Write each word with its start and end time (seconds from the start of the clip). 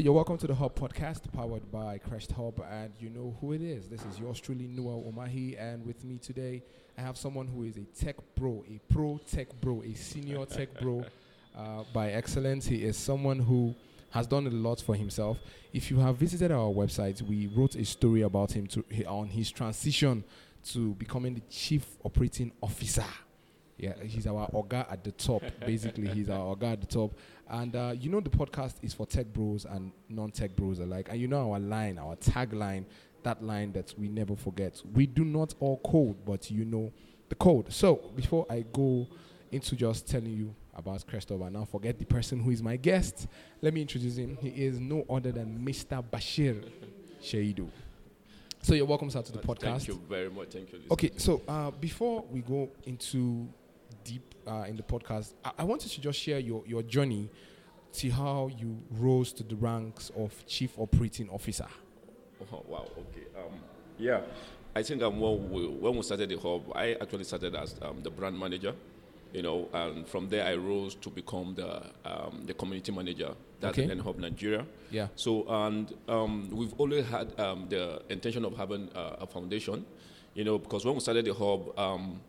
So 0.00 0.04
you're 0.04 0.14
welcome 0.14 0.38
to 0.38 0.46
the 0.46 0.54
Hub 0.54 0.74
podcast, 0.74 1.30
powered 1.30 1.70
by 1.70 1.98
Crest 1.98 2.32
Hub, 2.32 2.58
and 2.70 2.90
you 2.98 3.10
know 3.10 3.36
who 3.38 3.52
it 3.52 3.60
is. 3.60 3.86
This 3.86 4.02
is 4.06 4.18
yours 4.18 4.40
truly, 4.40 4.66
Noah 4.66 4.96
Omahi, 4.96 5.60
and 5.60 5.84
with 5.84 6.06
me 6.06 6.16
today, 6.16 6.62
I 6.96 7.02
have 7.02 7.18
someone 7.18 7.46
who 7.46 7.64
is 7.64 7.76
a 7.76 7.82
tech 7.82 8.16
bro, 8.34 8.64
a 8.66 8.80
pro 8.90 9.20
tech 9.30 9.48
bro, 9.60 9.82
a 9.82 9.92
senior 9.92 10.46
tech 10.46 10.80
bro 10.80 11.04
uh, 11.54 11.84
by 11.92 12.12
excellence. 12.12 12.64
He 12.64 12.82
is 12.82 12.96
someone 12.96 13.40
who 13.40 13.74
has 14.08 14.26
done 14.26 14.46
a 14.46 14.50
lot 14.50 14.80
for 14.80 14.94
himself. 14.94 15.36
If 15.70 15.90
you 15.90 15.98
have 15.98 16.16
visited 16.16 16.50
our 16.50 16.70
website, 16.72 17.20
we 17.20 17.48
wrote 17.48 17.74
a 17.74 17.84
story 17.84 18.22
about 18.22 18.52
him 18.52 18.68
to, 18.68 18.82
on 19.04 19.28
his 19.28 19.50
transition 19.50 20.24
to 20.70 20.94
becoming 20.94 21.34
the 21.34 21.42
chief 21.50 21.84
operating 22.04 22.52
officer. 22.62 23.04
Yeah, 23.80 23.94
he's 24.02 24.26
our 24.26 24.46
Oga 24.50 24.92
at 24.92 25.02
the 25.04 25.12
top. 25.12 25.42
Basically, 25.64 26.08
he's 26.08 26.28
our 26.28 26.54
Oga 26.54 26.72
at 26.74 26.80
the 26.82 26.86
top. 26.86 27.12
And 27.50 27.74
uh, 27.74 27.94
you 27.98 28.10
know, 28.10 28.20
the 28.20 28.30
podcast 28.30 28.74
is 28.80 28.94
for 28.94 29.06
tech 29.06 29.26
bros 29.32 29.64
and 29.64 29.92
non 30.08 30.30
tech 30.30 30.54
bros 30.54 30.78
alike. 30.78 31.08
And 31.10 31.20
you 31.20 31.26
know, 31.26 31.52
our 31.52 31.58
line, 31.58 31.98
our 31.98 32.14
tagline, 32.16 32.84
that 33.24 33.42
line 33.42 33.72
that 33.72 33.92
we 33.98 34.08
never 34.08 34.36
forget. 34.36 34.80
We 34.94 35.06
do 35.06 35.24
not 35.24 35.54
all 35.58 35.78
code, 35.78 36.24
but 36.24 36.50
you 36.50 36.64
know 36.64 36.92
the 37.28 37.34
code. 37.34 37.72
So, 37.72 37.96
before 38.14 38.46
I 38.48 38.64
go 38.72 39.08
into 39.50 39.74
just 39.74 40.06
telling 40.08 40.32
you 40.32 40.54
about 40.74 41.04
Christopher, 41.06 41.50
now 41.50 41.64
forget 41.64 41.98
the 41.98 42.04
person 42.04 42.40
who 42.40 42.50
is 42.50 42.62
my 42.62 42.76
guest. 42.76 43.26
Let 43.60 43.74
me 43.74 43.82
introduce 43.82 44.16
him. 44.16 44.38
He 44.40 44.48
is 44.50 44.78
no 44.78 45.04
other 45.10 45.32
than 45.32 45.58
Mr. 45.58 46.02
Bashir 46.04 46.70
Sheidu. 47.20 47.68
So, 48.62 48.74
you're 48.74 48.86
welcome, 48.86 49.10
sir, 49.10 49.22
to 49.22 49.32
the 49.32 49.38
podcast. 49.38 49.86
Thank 49.86 49.88
you 49.88 50.00
very 50.08 50.30
much. 50.30 50.50
Thank 50.50 50.72
you. 50.72 50.80
Okay, 50.90 51.10
so 51.16 51.42
uh, 51.48 51.72
before 51.72 52.24
we 52.30 52.42
go 52.42 52.70
into 52.84 53.48
deep 54.04 54.34
uh, 54.46 54.64
in 54.68 54.76
the 54.76 54.82
podcast, 54.82 55.34
I-, 55.44 55.52
I 55.58 55.64
wanted 55.64 55.90
to 55.90 56.00
just 56.00 56.18
share 56.18 56.38
your, 56.38 56.62
your 56.66 56.82
journey, 56.82 57.30
to 57.92 58.10
how 58.10 58.50
you 58.56 58.80
rose 58.92 59.32
to 59.32 59.42
the 59.42 59.56
ranks 59.56 60.10
of 60.16 60.46
chief 60.46 60.78
operating 60.78 61.28
officer. 61.30 61.66
Oh, 62.52 62.64
wow. 62.68 62.86
Okay. 62.98 63.26
Um, 63.36 63.60
yeah. 63.98 64.20
I 64.74 64.82
think 64.82 65.02
um, 65.02 65.18
when, 65.18 65.50
we, 65.50 65.66
when 65.66 65.96
we 65.96 66.02
started 66.02 66.28
the 66.28 66.38
hub, 66.38 66.62
I 66.74 66.94
actually 66.94 67.24
started 67.24 67.54
as 67.54 67.74
um, 67.82 68.02
the 68.02 68.10
brand 68.10 68.38
manager. 68.38 68.74
You 69.32 69.42
know, 69.42 69.68
and 69.72 70.08
from 70.08 70.28
there 70.28 70.44
I 70.44 70.56
rose 70.56 70.96
to 70.96 71.08
become 71.08 71.54
the 71.54 71.82
um, 72.04 72.42
the 72.46 72.54
community 72.54 72.90
manager. 72.90 73.30
That's 73.60 73.78
Okay. 73.78 73.96
Hub 73.96 74.18
Nigeria. 74.18 74.66
Yeah. 74.90 75.06
So, 75.14 75.46
and 75.48 75.94
um, 76.08 76.48
we've 76.50 76.74
always 76.78 77.06
had 77.06 77.38
um, 77.38 77.66
the 77.68 78.02
intention 78.08 78.44
of 78.44 78.56
having 78.56 78.88
uh, 78.92 79.16
a 79.20 79.26
foundation, 79.28 79.86
you 80.34 80.42
know, 80.42 80.58
because 80.58 80.84
when 80.84 80.94
we 80.94 81.00
started 81.00 81.26
the 81.26 81.34
hub, 81.34 81.78
um, 81.78 82.20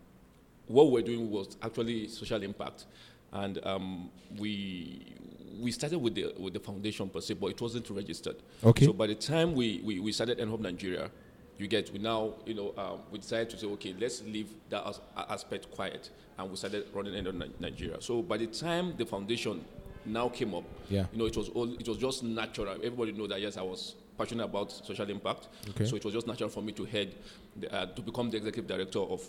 what 0.72 0.88
we 0.88 0.94
were 0.94 1.02
doing 1.02 1.30
was 1.30 1.58
actually 1.61 2.08
social 2.08 2.41
impact, 2.44 2.86
and 3.33 3.59
um, 3.66 4.09
we 4.38 5.16
we 5.59 5.72
started 5.72 6.00
with 6.00 6.16
the 6.16 6.33
with 6.39 6.53
the 6.53 6.59
foundation 6.59 7.09
per 7.09 7.22
se, 7.22 7.36
but 7.36 7.47
it 7.47 7.61
wasn't 7.61 7.89
registered. 7.89 8.38
Okay. 8.63 8.86
So 8.86 8.94
by 8.94 9.08
the 9.08 9.16
time 9.16 9.53
we 9.53 9.81
we, 9.83 10.00
we 10.00 10.11
started 10.11 10.39
NHub 10.39 10.59
Nigeria, 10.59 11.09
you 11.58 11.67
get 11.67 11.91
we 11.91 12.00
now 12.00 12.33
you 12.45 12.53
know 12.53 12.73
um, 12.78 13.00
we 13.11 13.19
decided 13.19 13.50
to 13.52 13.58
say 13.58 13.67
okay 13.67 13.95
let's 14.00 14.22
leave 14.23 14.47
that 14.69 14.86
as, 14.88 15.00
aspect 15.30 15.69
quiet, 15.72 16.09
and 16.38 16.50
we 16.50 16.55
started 16.55 16.85
running 16.94 17.13
NHub 17.13 17.35
Ni- 17.35 17.52
Nigeria. 17.59 18.02
So 18.02 18.22
by 18.22 18.38
the 18.38 18.47
time 18.47 18.95
the 18.97 19.06
foundation 19.06 19.63
now 20.06 20.30
came 20.30 20.56
up, 20.56 20.63
Yeah. 20.89 21.06
you 21.11 21.19
know 21.19 21.25
it 21.25 21.38
was 21.38 21.50
all 21.50 21.72
it 21.73 21.88
was 21.88 21.97
just 21.97 22.23
natural. 22.23 22.73
Everybody 22.75 23.11
know 23.11 23.28
that 23.28 23.39
yes 23.41 23.58
I 23.58 23.61
was 23.61 23.95
passionate 24.17 24.45
about 24.45 24.72
social 24.72 25.09
impact, 25.09 25.47
Okay. 25.69 25.85
so 25.85 25.95
it 25.95 26.03
was 26.06 26.13
just 26.13 26.28
natural 26.28 26.50
for 26.50 26.61
me 26.61 26.72
to 26.73 26.85
head 26.85 27.13
the, 27.59 27.73
uh, 27.73 27.85
to 27.88 28.02
become 28.02 28.30
the 28.30 28.38
executive 28.38 28.67
director 28.67 29.00
of 29.00 29.22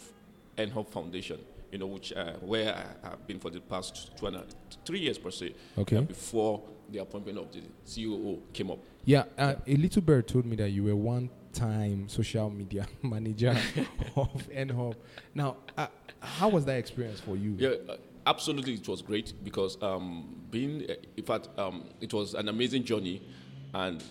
NHub 0.56 0.88
Foundation. 0.88 1.38
You 1.70 1.78
know 1.78 1.86
which 1.86 2.12
uh, 2.12 2.34
where 2.40 2.74
I 2.74 3.08
have 3.08 3.26
been 3.26 3.38
for 3.38 3.48
the 3.50 3.60
past 3.60 4.10
two 4.18 4.26
and 4.26 4.36
a, 4.36 4.44
three 4.84 5.00
years 5.00 5.16
per 5.16 5.30
se. 5.30 5.54
Okay. 5.78 6.00
before 6.00 6.62
the 6.90 6.98
appointment 6.98 7.38
of 7.38 7.50
the 7.50 7.62
COO 7.86 8.42
came 8.52 8.70
up. 8.70 8.78
Yeah, 9.04 9.24
uh, 9.38 9.54
a 9.66 9.76
little 9.76 10.02
bird 10.02 10.28
told 10.28 10.44
me 10.44 10.54
that 10.56 10.70
you 10.70 10.84
were 10.84 10.94
one 10.94 11.30
time 11.52 12.08
social 12.08 12.50
media 12.50 12.86
manager 13.02 13.50
of 14.16 14.30
NHub. 14.50 14.94
Now, 15.34 15.56
uh, 15.76 15.86
how 16.20 16.48
was 16.48 16.64
that 16.66 16.76
experience 16.76 17.20
for 17.20 17.36
you? 17.36 17.54
Yeah, 17.58 17.92
uh, 17.92 17.96
absolutely, 18.26 18.74
it 18.74 18.86
was 18.86 19.02
great 19.02 19.32
because 19.42 19.76
um, 19.82 20.36
being, 20.50 20.86
uh, 20.88 20.94
in 21.16 21.24
fact, 21.24 21.48
um, 21.58 21.84
it 22.00 22.12
was 22.12 22.34
an 22.34 22.48
amazing 22.48 22.84
journey, 22.84 23.22
and 23.74 24.02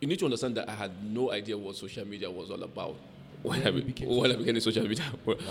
you 0.00 0.08
need 0.08 0.18
to 0.18 0.24
understand 0.24 0.56
that 0.56 0.68
I 0.68 0.74
had 0.74 0.90
no 1.04 1.32
idea 1.32 1.56
what 1.56 1.76
social 1.76 2.06
media 2.06 2.30
was 2.30 2.50
all 2.50 2.62
about. 2.62 2.96
When, 3.42 3.66
I, 3.66 3.70
became 3.72 4.08
when 4.08 4.30
I 4.30 4.36
became 4.36 4.56
a 4.56 4.60
social 4.60 4.86
media, 4.86 5.04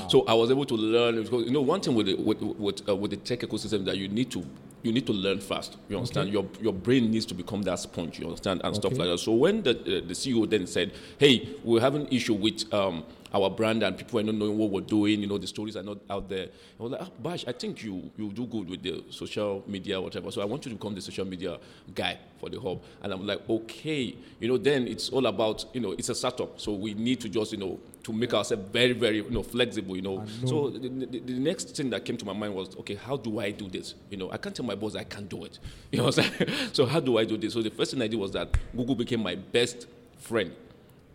so 0.10 0.24
I 0.26 0.34
was 0.34 0.50
able 0.50 0.66
to 0.66 0.76
learn. 0.76 1.22
Because, 1.22 1.44
you 1.44 1.52
know, 1.52 1.60
one 1.62 1.82
thing 1.82 1.94
with 1.94 2.06
the, 2.06 2.16
with 2.16 2.42
with, 2.42 2.88
uh, 2.88 2.96
with 2.96 3.12
the 3.12 3.18
tech 3.18 3.40
ecosystem 3.42 3.84
that 3.86 3.98
you 3.98 4.08
need 4.08 4.32
to 4.32 4.46
you 4.84 4.92
need 4.92 5.06
to 5.08 5.14
learn 5.14 5.40
fast. 5.40 5.78
You 5.90 5.98
understand? 5.98 6.30
Okay. 6.30 6.34
Your 6.34 6.46
your 6.62 6.74
brain 6.74 7.12
needs 7.12 7.26
to 7.28 7.34
become 7.34 7.62
that 7.64 7.80
sponge. 7.80 8.20
You 8.20 8.26
understand 8.28 8.62
and 8.64 8.76
stuff 8.76 8.94
like 8.94 9.10
that. 9.10 9.18
So 9.20 9.34
when 9.34 9.62
the 9.64 9.72
uh, 9.72 10.08
the 10.08 10.14
CEO 10.14 10.50
then 10.50 10.68
said, 10.68 10.94
"Hey, 11.18 11.50
we're 11.64 11.82
having 11.82 12.08
issue 12.12 12.34
with 12.34 12.74
um, 12.74 13.04
our 13.34 13.50
brand 13.50 13.84
and 13.84 13.98
people 13.98 14.20
are 14.20 14.24
not 14.24 14.36
knowing 14.36 14.58
what 14.58 14.70
we're 14.70 14.82
doing. 14.82 15.22
You 15.22 15.28
know, 15.28 15.38
the 15.38 15.48
stories 15.48 15.76
are 15.76 15.84
not 15.84 15.98
out 16.10 16.30
there." 16.30 16.48
I 16.80 16.84
was 16.84 16.92
like, 16.92 17.02
ah, 17.02 17.10
"Bash, 17.22 17.46
I 17.48 17.52
think 17.52 17.84
you 17.84 18.12
you 18.18 18.30
do 18.32 18.46
good 18.46 18.70
with 18.70 18.84
the 18.84 19.04
social 19.10 19.64
media, 19.68 20.00
whatever. 20.00 20.32
So 20.32 20.42
I 20.42 20.46
want 20.46 20.66
you 20.66 20.72
to 20.72 20.78
become 20.78 20.96
the 20.96 21.02
social 21.02 21.26
media 21.26 21.58
guy 21.96 22.18
for 22.40 22.50
the 22.50 22.60
hub." 22.60 22.82
And 23.02 23.14
I'm 23.14 23.26
like, 23.26 23.50
"Okay, 23.50 24.16
you 24.40 24.48
know." 24.48 24.58
Then 24.58 24.88
it's 24.88 25.10
all 25.10 25.26
about 25.26 25.66
you 25.74 25.82
know, 25.82 25.92
it's 25.94 26.10
a 26.10 26.16
startup, 26.16 26.60
so 26.60 26.74
we 26.74 26.94
need 26.94 27.20
to 27.22 27.30
just 27.30 27.52
you 27.52 27.58
know 27.58 27.80
to 28.04 28.14
make 28.14 28.34
ourselves 28.34 28.64
very 28.72 28.94
very 28.94 29.18
you 29.18 29.30
know 29.32 29.44
flexible. 29.44 29.96
You 29.96 30.02
know, 30.02 30.20
And 30.20 30.50
so 30.50 30.70
the, 30.70 30.88
the, 30.90 31.20
the 31.20 31.34
next 31.40 31.76
thing 31.76 31.90
that 31.92 32.06
came 32.06 32.18
to 32.18 32.26
my 32.26 32.34
mind 32.34 32.54
was, 32.56 32.76
okay, 32.78 32.96
how 32.96 33.18
do 33.18 33.40
I 33.40 33.52
do 33.52 33.68
this? 33.70 33.96
You 34.10 34.18
know, 34.18 34.32
I 34.32 34.38
can't 34.38 34.56
tell 34.56 34.66
my 34.66 34.76
boss 34.76 34.96
I 34.96 35.04
can't 35.04 35.30
do 35.30 35.44
it. 35.46 35.60
You 35.92 35.98
know 35.98 36.06
what 36.06 36.18
I'm 36.20 36.32
saying? 36.32 36.52
so 36.74 36.86
how 36.86 37.00
do 37.00 37.18
I 37.18 37.26
do 37.26 37.38
this? 37.38 37.54
So 37.54 37.62
the 37.62 37.70
first 37.70 37.92
thing 37.92 38.02
I 38.02 38.08
did 38.08 38.18
was 38.20 38.32
that 38.32 38.50
Google 38.76 38.96
became 38.96 39.22
my 39.22 39.36
best 39.36 39.88
friend. 40.20 40.52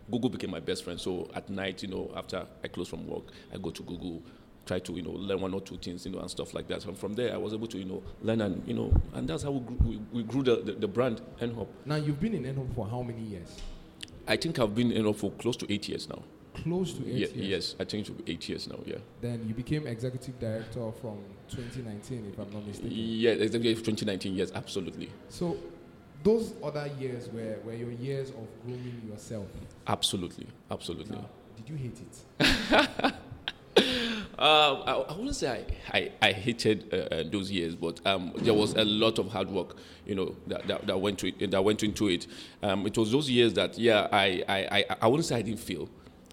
Google 0.09 0.29
became 0.29 0.51
my 0.51 0.59
best 0.59 0.83
friend. 0.83 0.99
So 0.99 1.29
at 1.35 1.49
night, 1.49 1.81
you 1.83 1.89
know, 1.89 2.11
after 2.15 2.45
I 2.63 2.67
close 2.67 2.87
from 2.87 3.05
work, 3.07 3.23
I 3.53 3.57
go 3.57 3.71
to 3.71 3.83
Google, 3.83 4.21
try 4.65 4.79
to, 4.79 4.93
you 4.93 5.01
know, 5.01 5.11
learn 5.11 5.41
one 5.41 5.53
or 5.53 5.61
two 5.61 5.77
things, 5.77 6.05
you 6.05 6.11
know, 6.11 6.19
and 6.19 6.29
stuff 6.31 6.53
like 6.53 6.67
that. 6.67 6.85
And 6.85 6.97
from 6.97 7.13
there, 7.15 7.33
I 7.33 7.37
was 7.37 7.53
able 7.53 7.67
to, 7.67 7.77
you 7.77 7.85
know, 7.85 8.03
learn 8.21 8.41
and, 8.41 8.65
you 8.67 8.73
know, 8.73 8.93
and 9.13 9.27
that's 9.27 9.43
how 9.43 9.51
we 9.51 9.59
grew, 9.61 9.77
we, 9.83 9.97
we 10.13 10.23
grew 10.23 10.43
the, 10.43 10.57
the, 10.57 10.71
the 10.73 10.87
brand, 10.87 11.21
NHub. 11.41 11.67
Now, 11.85 11.95
you've 11.95 12.19
been 12.19 12.33
in 12.33 12.43
NHub 12.43 12.73
for 12.75 12.87
how 12.87 13.01
many 13.01 13.21
years? 13.21 13.61
I 14.27 14.35
think 14.37 14.59
I've 14.59 14.75
been 14.75 14.91
in 14.91 15.03
NHub 15.03 15.15
for 15.17 15.31
close 15.31 15.57
to 15.57 15.71
eight 15.73 15.87
years 15.89 16.07
now. 16.09 16.21
Close 16.63 16.93
to 16.93 17.01
eight 17.01 17.13
Ye- 17.13 17.17
years. 17.19 17.35
yes, 17.35 17.75
I 17.79 17.83
think 17.85 18.09
it 18.09 18.15
eight 18.27 18.49
years 18.49 18.67
now, 18.67 18.79
yeah. 18.85 18.97
Then 19.21 19.45
you 19.47 19.53
became 19.53 19.85
executive 19.87 20.39
director 20.39 20.91
from 21.01 21.17
2019, 21.49 22.31
if 22.33 22.39
I'm 22.39 22.51
not 22.51 22.65
mistaken. 22.65 22.91
Yeah, 22.93 23.31
exactly. 23.31 23.75
2019, 23.75 24.35
yes, 24.35 24.51
absolutely. 24.55 25.09
So, 25.29 25.55
those 26.23 26.53
other 26.63 26.89
years 26.99 27.29
were, 27.29 27.57
were 27.63 27.73
your 27.73 27.91
years 27.91 28.29
of 28.29 28.47
grooming 28.65 29.01
yourself. 29.09 29.45
Absolutely, 29.87 30.47
absolutely. 30.69 31.15
Now, 31.15 31.25
did 31.55 31.69
you 31.69 31.75
hate 31.75 31.97
it? 31.99 33.13
Um, 34.39 34.83
I, 34.87 35.05
I 35.09 35.13
wouldn't 35.13 35.35
say 35.35 35.65
I, 35.93 35.97
I, 35.97 36.11
I 36.21 36.31
hated 36.31 36.93
uh, 36.93 37.15
uh, 37.15 37.23
those 37.31 37.51
years, 37.51 37.75
but 37.75 38.05
um, 38.05 38.33
there 38.37 38.53
was 38.53 38.73
a 38.73 38.85
lot 38.85 39.19
of 39.19 39.31
hard 39.31 39.49
work, 39.49 39.77
you 40.05 40.15
know, 40.15 40.35
that, 40.47 40.67
that, 40.67 40.87
that 40.87 40.99
went 40.99 41.19
to 41.19 41.27
it, 41.27 41.51
that 41.51 41.63
went 41.63 41.83
into 41.83 42.07
it. 42.07 42.27
Um, 42.61 42.85
it 42.85 42.97
was 42.97 43.11
those 43.11 43.29
years 43.29 43.53
that, 43.53 43.77
yeah, 43.77 44.07
I, 44.11 44.43
I, 44.47 44.57
I, 44.71 44.85
I 45.01 45.07
wouldn't 45.07 45.25
say 45.25 45.35
I 45.35 45.41
didn't 45.41 45.59
feel. 45.59 45.89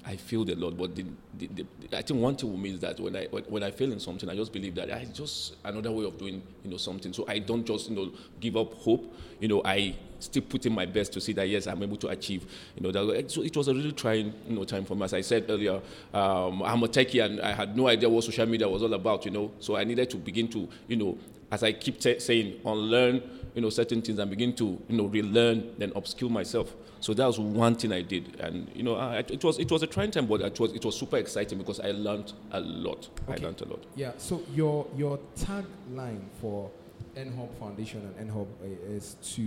I 0.06 0.16
feel 0.16 0.42
a 0.50 0.52
lot, 0.54 0.76
but 0.76 0.94
the, 0.94 1.04
the, 1.38 1.46
the, 1.46 1.66
I 1.96 2.02
think 2.02 2.20
one 2.20 2.36
thing 2.36 2.52
with 2.52 2.60
me 2.60 2.72
is 2.72 2.80
that 2.80 3.00
when 3.00 3.16
I 3.16 3.26
when, 3.30 3.44
when 3.44 3.62
I 3.62 3.70
fail 3.70 3.90
in 3.90 3.98
something, 3.98 4.28
I 4.28 4.36
just 4.36 4.52
believe 4.52 4.74
that 4.74 4.92
I 4.92 5.06
just 5.06 5.56
another 5.64 5.90
way 5.92 6.04
of 6.04 6.18
doing 6.18 6.42
you 6.62 6.70
know 6.70 6.76
something. 6.76 7.12
So 7.12 7.24
I 7.26 7.38
don't 7.38 7.64
just 7.64 7.88
you 7.88 7.96
know 7.96 8.12
give 8.38 8.56
up 8.56 8.74
hope. 8.74 9.14
You 9.40 9.48
know 9.48 9.62
I 9.64 9.94
still 10.18 10.42
put 10.42 10.66
in 10.66 10.74
my 10.74 10.84
best 10.84 11.12
to 11.14 11.20
see 11.20 11.32
that 11.34 11.48
yes 11.48 11.66
I'm 11.66 11.82
able 11.82 11.96
to 11.98 12.08
achieve. 12.08 12.44
You 12.76 12.82
know 12.82 12.92
that 12.92 13.30
so 13.30 13.42
it 13.42 13.56
was 13.56 13.68
a 13.68 13.74
really 13.74 13.92
trying 13.92 14.34
you 14.46 14.56
know 14.56 14.64
time 14.64 14.84
for 14.84 14.94
me. 14.94 15.04
As 15.04 15.14
I 15.14 15.22
said 15.22 15.46
earlier, 15.48 15.80
um, 16.12 16.62
I'm 16.62 16.82
a 16.82 16.88
techie 16.88 17.24
and 17.24 17.40
I 17.40 17.52
had 17.52 17.74
no 17.74 17.88
idea 17.88 18.08
what 18.08 18.24
social 18.24 18.46
media 18.46 18.68
was 18.68 18.82
all 18.82 18.92
about. 18.92 19.24
You 19.24 19.30
know, 19.30 19.52
so 19.58 19.76
I 19.76 19.84
needed 19.84 20.10
to 20.10 20.18
begin 20.18 20.48
to 20.48 20.68
you 20.86 20.96
know 20.96 21.18
as 21.50 21.62
I 21.62 21.72
keep 21.72 21.98
t- 21.98 22.18
saying 22.20 22.60
unlearn 22.66 23.22
you 23.54 23.62
know 23.62 23.70
certain 23.70 24.02
things 24.02 24.18
and 24.18 24.30
begin 24.30 24.54
to 24.56 24.64
you 24.88 24.96
know 24.96 25.04
relearn 25.06 25.72
then 25.78 25.92
upskill 25.92 26.28
myself. 26.28 26.74
So 27.04 27.12
that 27.12 27.26
was 27.26 27.38
one 27.38 27.74
thing 27.74 27.92
I 27.92 28.00
did, 28.00 28.40
and 28.40 28.66
you 28.74 28.82
know, 28.82 28.94
I, 28.94 29.18
it 29.18 29.44
was 29.44 29.58
it 29.58 29.70
was 29.70 29.82
a 29.82 29.86
trying 29.86 30.10
time, 30.10 30.24
but 30.24 30.40
it 30.40 30.58
was 30.58 30.72
it 30.72 30.82
was 30.86 30.98
super 30.98 31.18
exciting 31.18 31.58
because 31.58 31.78
I 31.78 31.90
learned 31.90 32.32
a 32.50 32.60
lot. 32.60 33.10
Okay. 33.28 33.42
I 33.42 33.44
learned 33.44 33.60
a 33.60 33.66
lot. 33.66 33.84
Yeah, 33.94 34.12
so 34.16 34.40
your 34.54 34.86
your 34.96 35.18
tagline 35.36 36.22
for 36.40 36.70
NHub 37.14 37.52
Foundation 37.60 38.10
and 38.18 38.30
NHub 38.30 38.46
uh, 38.62 38.90
is 38.96 39.16
to 39.34 39.42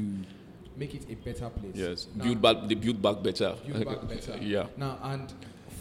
make 0.75 0.93
it 0.93 1.09
a 1.09 1.15
better 1.15 1.49
place. 1.49 1.73
Yes, 1.73 2.05
Now- 2.13 2.25
build 2.25 2.41
back 2.43 2.67
the 2.67 2.75
build 2.75 3.01
back 3.01 3.23
better. 3.23 3.55
Build 3.65 3.85
back 3.87 4.07
better. 4.07 4.37
yeah. 4.39 4.67
Now, 4.77 4.99
and 5.01 5.33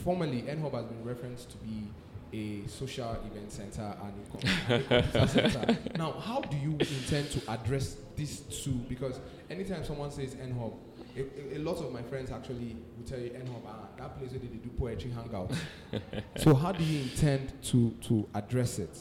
formally, 0.02 0.44
NHub 0.48 0.72
has 0.72 0.86
been 0.86 1.04
referenced 1.04 1.50
to 1.50 1.56
be 1.58 1.88
a 2.32 2.66
social 2.68 3.12
event 3.30 3.52
center 3.52 3.94
and 4.02 4.14
a 4.72 4.80
computer 4.80 5.26
center. 5.28 5.78
Now, 5.98 6.12
how 6.12 6.40
do 6.40 6.56
you 6.56 6.72
intend 6.72 7.30
to 7.32 7.50
address 7.50 7.96
these 8.16 8.40
two? 8.40 8.72
Because 8.88 9.20
anytime 9.50 9.84
someone 9.84 10.10
says 10.10 10.34
NHub, 10.36 10.72
a, 11.16 11.54
a- 11.54 11.58
a 11.58 11.60
lot 11.60 11.76
of 11.78 11.92
my 11.92 12.02
friends 12.02 12.30
actually 12.30 12.76
will 12.96 13.04
tell 13.06 13.18
you 13.18 13.30
NHub, 13.30 13.62
ah, 13.66 13.86
that 13.98 14.18
place 14.18 14.30
where 14.30 14.40
they 14.40 14.46
do 14.46 14.68
poetry 14.78 15.10
hangout. 15.10 15.50
so, 16.36 16.54
how 16.54 16.72
do 16.72 16.84
you 16.84 17.02
intend 17.02 17.52
to 17.64 17.90
to 18.02 18.26
address 18.34 18.78
it? 18.78 18.96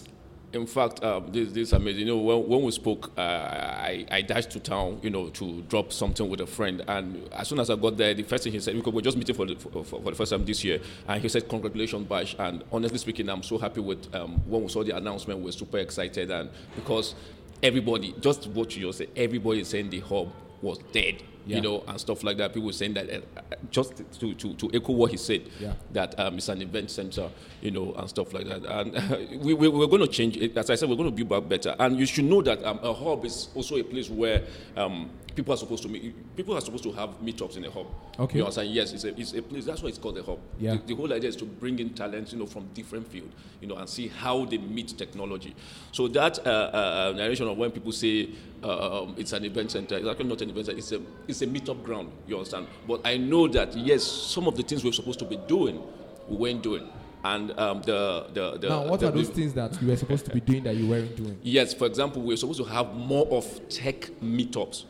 in 0.55 0.65
fact, 0.65 1.03
um, 1.03 1.31
this, 1.31 1.49
this 1.49 1.67
is 1.67 1.73
amazing. 1.73 2.07
You 2.07 2.15
know, 2.15 2.17
when, 2.17 2.47
when 2.47 2.61
we 2.63 2.71
spoke, 2.71 3.11
uh, 3.17 3.21
I, 3.21 4.05
I 4.09 4.21
dashed 4.21 4.51
to 4.51 4.59
town, 4.59 4.99
you 5.03 5.09
know, 5.09 5.29
to 5.29 5.61
drop 5.63 5.91
something 5.91 6.29
with 6.29 6.39
a 6.39 6.47
friend. 6.47 6.81
And 6.87 7.27
as 7.33 7.49
soon 7.49 7.59
as 7.59 7.69
I 7.69 7.75
got 7.75 7.97
there, 7.97 8.13
the 8.13 8.23
first 8.23 8.45
thing 8.45 8.53
he 8.53 8.59
said, 8.59 8.73
because 8.75 8.93
we're 8.93 9.01
just 9.01 9.17
meeting 9.17 9.35
for 9.35 9.45
the, 9.45 9.55
for, 9.55 9.83
for 9.83 9.99
the 9.99 10.15
first 10.15 10.31
time 10.31 10.45
this 10.45 10.63
year, 10.63 10.79
and 11.07 11.21
he 11.21 11.27
said, 11.27 11.47
congratulations, 11.49 12.07
Bash. 12.07 12.35
And 12.39 12.63
honestly 12.71 12.97
speaking, 12.97 13.29
I'm 13.29 13.43
so 13.43 13.57
happy 13.57 13.81
with 13.81 14.13
um, 14.15 14.41
when 14.47 14.63
we 14.63 14.69
saw 14.69 14.83
the 14.83 14.95
announcement, 14.95 15.39
we 15.39 15.45
we're 15.45 15.51
super 15.51 15.77
excited. 15.79 16.31
And 16.31 16.49
because 16.75 17.15
everybody, 17.61 18.15
just 18.21 18.47
what 18.47 18.75
you 18.77 18.87
just 18.87 18.99
said, 18.99 19.09
everybody 19.15 19.59
is 19.61 19.67
saying 19.67 19.89
the 19.89 19.99
hub 19.99 20.31
was 20.61 20.79
dead 20.91 21.21
yeah. 21.45 21.57
you 21.57 21.61
know, 21.61 21.83
and 21.87 21.99
stuff 21.99 22.23
like 22.23 22.37
that. 22.37 22.53
People 22.53 22.71
saying 22.71 22.93
that 22.95 23.09
uh, 23.09 23.41
just 23.69 23.97
to, 24.19 24.33
to, 24.33 24.53
to 24.55 24.71
echo 24.73 24.93
what 24.93 25.11
he 25.11 25.17
said, 25.17 25.43
yeah. 25.59 25.73
that 25.91 26.19
um, 26.19 26.35
it's 26.37 26.49
an 26.49 26.61
event 26.61 26.91
center, 26.91 27.29
you 27.61 27.71
know, 27.71 27.93
and 27.93 28.09
stuff 28.09 28.33
like 28.33 28.47
that. 28.47 28.65
And 28.65 28.95
uh, 28.95 29.17
we, 29.39 29.53
we, 29.53 29.67
we're 29.67 29.87
going 29.87 30.01
to 30.01 30.07
change 30.07 30.37
it. 30.37 30.57
As 30.57 30.69
I 30.69 30.75
said, 30.75 30.89
we're 30.89 30.95
going 30.95 31.09
to 31.09 31.15
build 31.15 31.29
back 31.29 31.49
better. 31.49 31.75
And 31.79 31.99
you 31.99 32.05
should 32.05 32.25
know 32.25 32.41
that 32.41 32.63
um, 32.63 32.79
a 32.81 32.93
hub 32.93 33.25
is 33.25 33.49
also 33.55 33.77
a 33.77 33.83
place 33.83 34.09
where 34.09 34.43
um, 34.75 35.09
people 35.35 35.53
are 35.53 35.57
supposed 35.57 35.83
to 35.83 35.89
meet. 35.89 36.35
People 36.35 36.55
are 36.57 36.61
supposed 36.61 36.83
to 36.83 36.91
have 36.93 37.09
meetups 37.21 37.57
in 37.57 37.65
a 37.65 37.71
hub. 37.71 37.87
Okay. 38.17 38.37
You 38.39 38.45
know, 38.45 38.49
saying 38.49 38.71
yes, 38.71 38.93
it's 38.93 39.03
a, 39.03 39.19
it's 39.19 39.33
a 39.33 39.41
place. 39.41 39.65
That's 39.65 39.81
why 39.83 39.89
it's 39.89 39.97
called 39.97 40.17
a 40.17 40.23
hub. 40.23 40.39
Yeah. 40.57 40.75
The, 40.75 40.79
the, 40.79 40.95
whole 40.95 41.11
idea 41.11 41.29
is 41.29 41.35
to 41.37 41.45
bring 41.45 41.77
in 41.79 41.89
talents, 41.89 42.31
you 42.31 42.39
know, 42.39 42.45
from 42.45 42.67
different 42.73 43.07
fields, 43.07 43.33
you 43.59 43.67
know, 43.67 43.75
and 43.75 43.89
see 43.89 44.07
how 44.07 44.45
they 44.45 44.57
meet 44.57 44.97
technology. 44.97 45.55
So 45.91 46.07
that 46.09 46.39
uh, 46.39 46.49
uh, 46.49 47.11
uh 47.13 47.17
narration 47.17 47.47
of 47.47 47.57
when 47.57 47.71
people 47.71 47.91
say 47.91 48.29
uh, 48.63 49.03
um, 49.03 49.15
it's 49.17 49.33
an 49.33 49.43
event 49.43 49.71
center, 49.71 49.97
it's 49.97 50.07
actually 50.07 50.29
not 50.29 50.41
an 50.41 50.49
event 50.49 50.67
center. 50.67 50.77
It's 50.77 50.91
a 50.93 51.01
it's 51.27 51.41
a 51.41 51.47
meetup 51.47 51.83
ground. 51.83 52.11
You 52.27 52.37
understand? 52.37 52.67
But 52.87 53.01
I 53.05 53.17
know 53.17 53.47
that 53.49 53.75
yes, 53.75 54.03
some 54.03 54.47
of 54.47 54.55
the 54.55 54.63
things 54.63 54.83
we're 54.83 54.93
supposed 54.93 55.19
to 55.19 55.25
be 55.25 55.37
doing, 55.37 55.81
we 56.29 56.37
weren't 56.37 56.63
doing. 56.63 56.87
And 57.23 57.59
um, 57.59 57.81
the, 57.81 58.27
the, 58.35 58.57
the 58.59 58.69
now, 58.69 58.87
what 58.87 58.99
the, 58.99 59.07
are 59.07 59.11
those 59.11 59.29
things 59.29 59.51
that 59.55 59.81
you 59.81 59.87
were 59.87 59.95
supposed 59.95 60.25
to 60.25 60.31
be 60.31 60.39
doing 60.41 60.63
that 60.65 60.75
you 60.75 60.87
weren't 60.87 61.15
doing? 61.15 61.39
Yes, 61.41 61.73
for 61.73 61.87
example, 61.87 62.21
we're 62.21 62.37
supposed 62.37 62.59
to 62.59 62.65
have 62.65 62.93
more 62.93 63.25
of 63.31 63.67
tech 63.67 64.01
meetups 64.21 64.83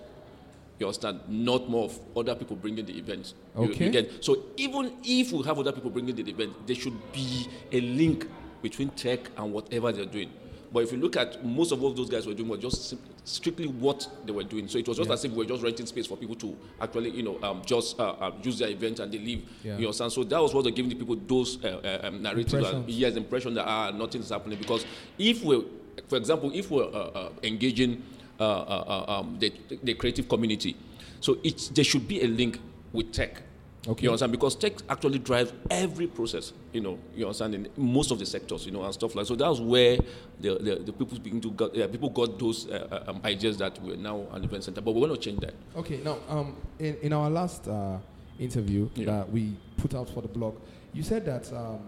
you 0.80 0.86
understand? 0.86 1.22
Not 1.28 1.70
more 1.70 1.86
of 1.86 2.00
other 2.16 2.36
people 2.36 2.56
bringing 2.56 2.86
the 2.86 2.98
event. 2.98 3.34
Okay. 3.56 3.90
You, 3.90 4.02
you 4.02 4.10
so 4.22 4.44
even 4.58 4.94
if 5.04 5.32
we 5.32 5.44
have 5.44 5.58
other 5.58 5.72
people 5.72 5.90
bringing 5.90 6.16
the 6.16 6.30
event, 6.30 6.68
there 6.68 6.76
should 6.76 6.98
be 7.14 7.48
a 7.72 7.82
link 7.82 8.28
between 8.62 8.90
tech 8.90 9.30
and 9.38 9.54
whatever 9.54 9.92
they're 9.92 10.06
doing. 10.06 10.32
But 10.76 10.84
if 10.84 10.92
you 10.92 10.98
look 10.98 11.16
at 11.16 11.46
most 11.46 11.72
of 11.72 11.80
what 11.80 11.96
those 11.96 12.10
guys 12.10 12.28
were 12.28 12.34
doing 12.34 12.50
was 12.50 12.60
just 12.60 12.96
strictly 13.24 13.68
what 13.68 14.08
they 14.26 14.34
were 14.34 14.44
doing. 14.44 14.68
So 14.68 14.78
it 14.78 14.86
was 14.86 14.98
just 14.98 15.08
yeah. 15.08 15.14
as 15.14 15.24
if 15.24 15.32
we 15.32 15.38
were 15.38 15.46
just 15.46 15.64
renting 15.64 15.86
space 15.86 16.06
for 16.06 16.18
people 16.18 16.36
to 16.36 16.58
actually, 16.82 17.12
you 17.12 17.24
know, 17.24 17.40
um, 17.44 17.62
just 17.66 17.98
uh, 17.98 18.10
uh, 18.20 18.32
use 18.44 18.60
their 18.60 18.68
event 18.70 19.00
and 19.00 19.10
they 19.10 19.18
leave. 19.20 19.50
Yeah. 19.64 19.78
You 19.78 19.86
understand? 19.86 20.12
So 20.12 20.26
that 20.26 20.42
was 20.42 20.54
what 20.54 20.64
they're 20.64 20.74
giving 20.74 20.90
the 20.90 20.96
people 20.98 21.16
those 21.16 21.64
uh, 21.64 21.80
uh 22.04 22.08
um, 22.08 22.22
narratives. 22.22 22.70
And, 22.70 22.90
yes, 22.90 23.16
impression 23.16 23.54
that 23.54 23.66
ah, 23.66 23.92
nothing 23.92 24.20
is 24.22 24.30
happening. 24.30 24.60
Because 24.60 24.86
if 25.18 25.44
we, 25.44 25.66
for 26.10 26.18
example, 26.18 26.52
if 26.54 26.70
we're 26.70 26.84
uh, 26.84 26.88
uh, 26.88 27.30
engaging 27.44 28.04
um, 28.40 29.38
the, 29.40 29.54
the 29.84 29.94
creative 29.94 30.28
community. 30.28 30.76
So 31.20 31.38
it's, 31.44 31.70
there 31.70 31.84
should 31.84 32.08
be 32.08 32.22
a 32.24 32.28
link 32.28 32.60
with 32.92 33.12
tech. 33.12 33.42
Okay. 33.88 34.04
You 34.04 34.10
understand? 34.10 34.32
Because 34.32 34.56
tech 34.56 34.74
actually 34.90 35.20
drives 35.20 35.54
every 35.70 36.08
process, 36.08 36.54
you 36.74 36.82
know, 36.82 36.98
you 37.16 37.26
understand, 37.26 37.54
in 37.54 37.70
most 37.78 38.12
of 38.12 38.18
the 38.18 38.26
sectors, 38.26 38.66
you 38.66 38.72
know, 38.72 38.84
and 38.84 38.94
stuff 38.94 39.14
like 39.14 39.28
So 39.28 39.36
that's 39.36 39.60
where 39.60 39.98
the, 40.40 40.56
the, 40.56 40.76
the 40.86 40.94
people 40.94 41.20
begin 41.20 41.40
to 41.42 41.52
got, 41.52 41.74
people 41.74 42.10
got 42.10 42.40
those 42.40 42.68
uh, 42.68 43.04
um, 43.08 43.22
ideas 43.24 43.58
that 43.58 43.80
we're 43.82 43.96
now 43.96 44.26
an 44.32 44.44
event 44.44 44.64
center. 44.64 44.82
But 44.82 44.96
we 44.96 45.02
want 45.02 45.14
to 45.14 45.20
change 45.20 45.40
that. 45.42 45.54
Okay, 45.76 45.98
now, 46.04 46.18
um, 46.28 46.56
in, 46.80 46.98
in 47.04 47.14
our 47.14 47.30
last 47.30 47.68
uh, 47.68 47.98
interview 48.40 48.90
yeah. 48.96 49.06
that 49.06 49.32
we 49.32 49.56
put 49.78 49.94
out 49.94 50.10
for 50.10 50.22
the 50.22 50.28
blog, 50.30 50.58
you 50.94 51.04
said 51.04 51.26
that 51.26 51.52
um, 51.54 51.80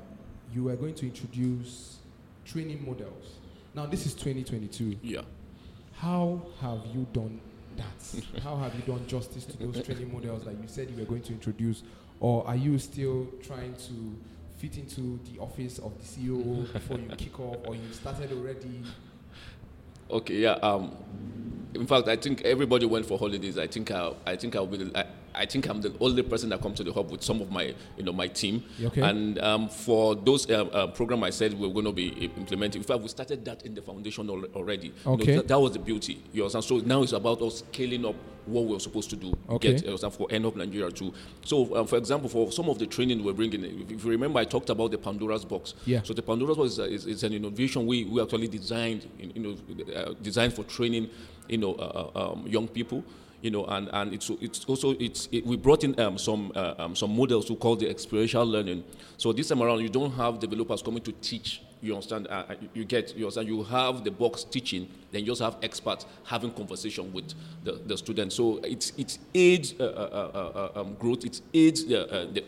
you 0.54 0.66
were 0.66 0.76
going 0.76 0.94
to 0.94 1.06
introduce 1.06 1.98
training 2.46 2.86
models. 2.86 3.38
Now, 3.74 3.86
this 3.88 4.06
is 4.06 4.14
2022. 4.14 4.98
Yeah. 5.02 5.22
How 5.98 6.42
have 6.62 6.80
you 6.94 7.08
done 7.12 7.40
that? 7.76 8.42
How 8.44 8.56
have 8.58 8.76
you 8.76 8.82
done 8.82 9.06
justice 9.08 9.46
to 9.46 9.58
those 9.58 9.84
training 9.84 10.14
models 10.14 10.46
that 10.46 10.54
you 10.54 10.68
said 10.68 10.90
you 10.92 10.98
were 10.98 11.10
going 11.10 11.24
to 11.24 11.34
introduce? 11.34 11.84
Or 12.20 12.46
are 12.48 12.56
you 12.56 12.78
still 12.80 13.28
trying 13.44 13.74
to 13.76 14.16
fit 14.58 14.78
into 14.78 15.20
the 15.32 15.40
office 15.40 15.80
of 15.80 15.94
the 15.98 16.04
CEO 16.04 16.72
before 16.74 17.00
you 17.00 17.08
kick 17.18 17.40
off, 17.40 17.58
or 17.66 17.76
you 17.76 17.92
started 17.92 18.32
already? 18.32 18.82
Okay, 20.10 20.36
yeah. 20.36 20.54
Um, 20.54 20.96
in 21.74 21.86
fact, 21.86 22.08
I 22.08 22.16
think 22.16 22.42
everybody 22.44 22.86
went 22.86 23.06
for 23.06 23.18
holidays. 23.18 23.58
I 23.58 23.68
think 23.68 23.92
I, 23.92 24.14
I 24.26 24.36
think 24.36 24.56
I'll 24.56 24.68
be. 24.68 24.92
I, 24.96 25.06
I 25.38 25.46
think 25.46 25.68
I'm 25.70 25.82
the 25.82 25.94
only 26.00 26.24
person 26.24 26.50
that 26.50 26.62
comes 26.62 26.78
to 26.78 26.84
the 26.84 26.92
hub 26.94 27.12
with 27.12 27.24
some 27.24 27.42
of 27.42 27.52
my, 27.52 27.74
you 27.98 28.04
know, 28.04 28.12
my 28.14 28.28
team. 28.28 28.64
Okay. 28.84 29.02
And 29.02 29.40
um, 29.40 29.70
for 29.70 30.16
those 30.16 30.50
uh, 30.50 30.66
uh, 30.66 30.88
program 30.88 31.24
I 31.24 31.30
said 31.30 31.54
we 31.54 31.68
are 31.70 31.74
going 31.74 31.86
to 31.86 31.92
be 31.92 32.08
implementing. 32.38 32.82
In 32.82 32.88
fact, 32.88 33.02
we 33.02 33.08
started 33.08 33.46
that 33.46 33.64
in 33.66 33.74
the 33.76 33.82
foundation 33.82 34.30
already. 34.30 34.94
Okay. 35.06 35.26
You 35.26 35.32
know, 35.32 35.42
that, 35.42 35.48
that, 35.48 35.60
was 35.60 35.74
the 35.74 35.80
beauty. 35.80 36.24
You 36.34 36.44
understand? 36.44 36.64
So 36.66 36.78
now 36.80 37.04
it's 37.04 37.14
about 37.14 37.42
us 37.42 37.64
scaling 37.72 38.06
up 38.06 38.16
what 38.46 38.66
we're 38.66 38.80
supposed 38.80 39.10
to 39.10 39.16
do. 39.16 39.34
Okay. 39.50 39.76
Get, 39.76 40.04
uh, 40.04 40.10
for 40.10 40.28
NHub 40.30 40.56
Nigeria 40.56 40.90
too. 40.92 41.14
So, 41.44 41.76
um, 41.76 41.86
for 41.88 41.98
example, 41.98 42.30
for 42.30 42.52
some 42.52 42.70
of 42.70 42.80
the 42.80 42.88
training 42.88 43.24
we're 43.24 43.34
bringing, 43.34 43.64
if 43.90 44.04
you 44.04 44.10
remember, 44.12 44.40
I 44.40 44.46
talked 44.46 44.70
about 44.70 44.92
the 44.92 44.98
Pandora's 44.98 45.46
box. 45.46 45.74
Yeah. 45.86 46.02
So 46.04 46.14
the 46.14 46.22
Pandora's 46.22 46.58
box 46.58 46.72
is, 46.72 46.80
is, 46.80 47.06
is 47.06 47.24
an 47.24 47.34
innovation 47.34 47.86
we, 47.86 48.06
we 48.06 48.22
actually 48.22 48.48
designed, 48.48 49.06
you 49.20 49.42
know, 49.42 49.94
uh, 49.94 50.14
designed 50.22 50.54
for 50.54 50.64
training, 50.64 51.10
you 51.48 51.58
know, 51.58 51.74
uh, 51.76 52.12
uh 52.16 52.32
um, 52.32 52.48
young 52.48 52.68
people 52.68 53.04
you 53.42 53.52
know, 53.52 53.66
and, 53.66 53.90
and 53.94 54.14
it's, 54.14 54.30
it's 54.42 54.66
also, 54.66 54.92
it's, 55.00 55.30
it, 55.32 55.46
we 55.46 55.56
brought 55.56 55.84
in 55.84 56.00
um, 56.00 56.18
some, 56.18 56.52
uh, 56.56 56.74
um, 56.78 56.96
some 56.96 57.16
models 57.16 57.48
who 57.48 57.56
call 57.56 57.76
the 57.76 57.90
experiential 57.90 58.46
learning. 58.46 58.84
So 59.18 59.32
this 59.32 59.50
time 59.50 59.62
around, 59.62 59.82
you 59.82 59.90
don't 59.90 60.12
have 60.14 60.40
developers 60.40 60.82
coming 60.82 61.02
to 61.04 61.12
teach, 61.12 61.62
you 61.82 61.94
understand, 61.94 62.28
uh, 62.30 62.46
uh 62.50 62.56
you 62.74 62.84
get, 62.86 63.16
you 63.16 63.26
understand, 63.26 63.48
you 63.48 63.64
have 63.64 64.04
the 64.04 64.12
box 64.12 64.44
teaching, 64.44 64.90
then 65.12 65.24
you 65.24 65.32
also 65.32 65.46
have 65.46 65.58
experts 65.62 66.06
having 66.26 66.52
conversation 66.52 67.14
with 67.14 67.34
the, 67.64 67.74
the 67.86 67.98
students. 67.98 68.36
So 68.36 68.58
it's, 68.64 68.94
it's 68.98 69.20
aids 69.36 69.76
uh, 69.80 69.84
uh, 69.84 70.70
uh 70.76 70.82
um, 70.82 70.96
growth, 70.96 71.24
it 71.24 71.40
aids, 71.54 71.86
the, 71.86 72.44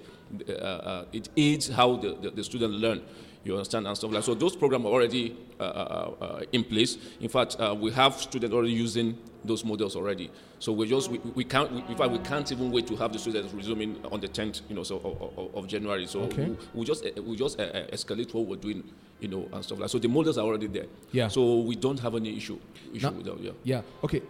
it 1.13 1.29
aids 1.37 1.69
how 1.69 1.97
the, 1.97 2.15
the, 2.15 2.31
the 2.31 2.43
student 2.43 2.73
learn 2.73 3.01
you 3.43 3.53
understand, 3.53 3.87
and 3.87 3.95
stuff 3.97 4.11
like. 4.11 4.23
So 4.23 4.33
those 4.35 4.55
programs 4.55 4.85
are 4.85 4.89
already 4.91 5.37
uh, 5.59 5.63
uh, 5.63 6.13
uh, 6.21 6.41
in 6.51 6.63
place. 6.63 6.97
In 7.21 7.29
fact, 7.29 7.57
we 7.77 7.91
have 7.91 8.15
students 8.15 8.53
already 8.53 8.73
using 8.73 9.17
those 9.43 9.63
models 9.63 9.95
already. 9.95 10.29
So 10.59 10.73
we 10.73 10.87
just 10.87 11.09
we, 11.09 11.19
we 11.19 11.43
can't 11.43 11.71
we, 11.71 11.81
in 11.83 11.95
fact 11.95 12.11
we 12.11 12.19
can't 12.19 12.51
even 12.51 12.71
wait 12.71 12.87
to 12.87 12.95
have 12.97 13.13
the 13.13 13.19
students 13.19 13.53
resuming 13.53 13.97
on 14.11 14.19
the 14.19 14.27
10th 14.27 14.61
you 14.69 14.75
know 14.75 14.83
so 14.83 14.97
of, 15.37 15.55
of, 15.55 15.67
January. 15.67 16.05
So 16.07 16.21
okay. 16.23 16.45
we, 16.49 16.57
we, 16.73 16.85
just 16.85 17.05
uh, 17.05 17.21
we 17.21 17.35
just 17.35 17.59
uh, 17.59 17.85
escalate 17.93 18.33
what 18.33 18.45
we're 18.47 18.57
doing 18.57 18.83
you 19.19 19.27
know 19.27 19.47
and 19.51 19.63
stuff 19.63 19.79
like 19.79 19.85
that. 19.85 19.89
So 19.89 19.99
the 19.99 20.07
models 20.07 20.37
are 20.37 20.45
already 20.45 20.67
there. 20.67 20.85
Yeah. 21.11 21.27
So 21.27 21.59
we 21.59 21.75
don't 21.75 21.99
have 21.99 22.15
any 22.15 22.35
issue 22.35 22.59
issue 22.93 23.09
now, 23.09 23.11
with 23.11 23.25
that. 23.25 23.39
Yeah. 23.39 23.51
Yeah. 23.63 23.81
Okay. 24.03 24.21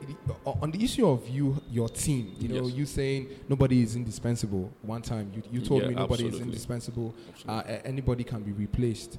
On 0.45 0.71
the 0.71 0.83
issue 0.83 1.07
of 1.07 1.27
you 1.29 1.61
your 1.71 1.89
team, 1.89 2.35
you 2.39 2.49
know, 2.49 2.67
yes. 2.67 2.75
you 2.75 2.85
saying 2.85 3.29
nobody 3.47 3.81
is 3.83 3.95
indispensable. 3.95 4.71
One 4.81 5.01
time 5.01 5.31
you 5.35 5.43
you 5.51 5.61
told 5.65 5.83
yeah, 5.83 5.89
me 5.89 5.95
nobody 5.95 6.25
absolutely. 6.25 6.39
is 6.39 6.45
indispensable. 6.45 7.13
Uh, 7.47 7.61
anybody 7.85 8.23
can 8.23 8.41
be 8.41 8.51
replaced. 8.51 9.17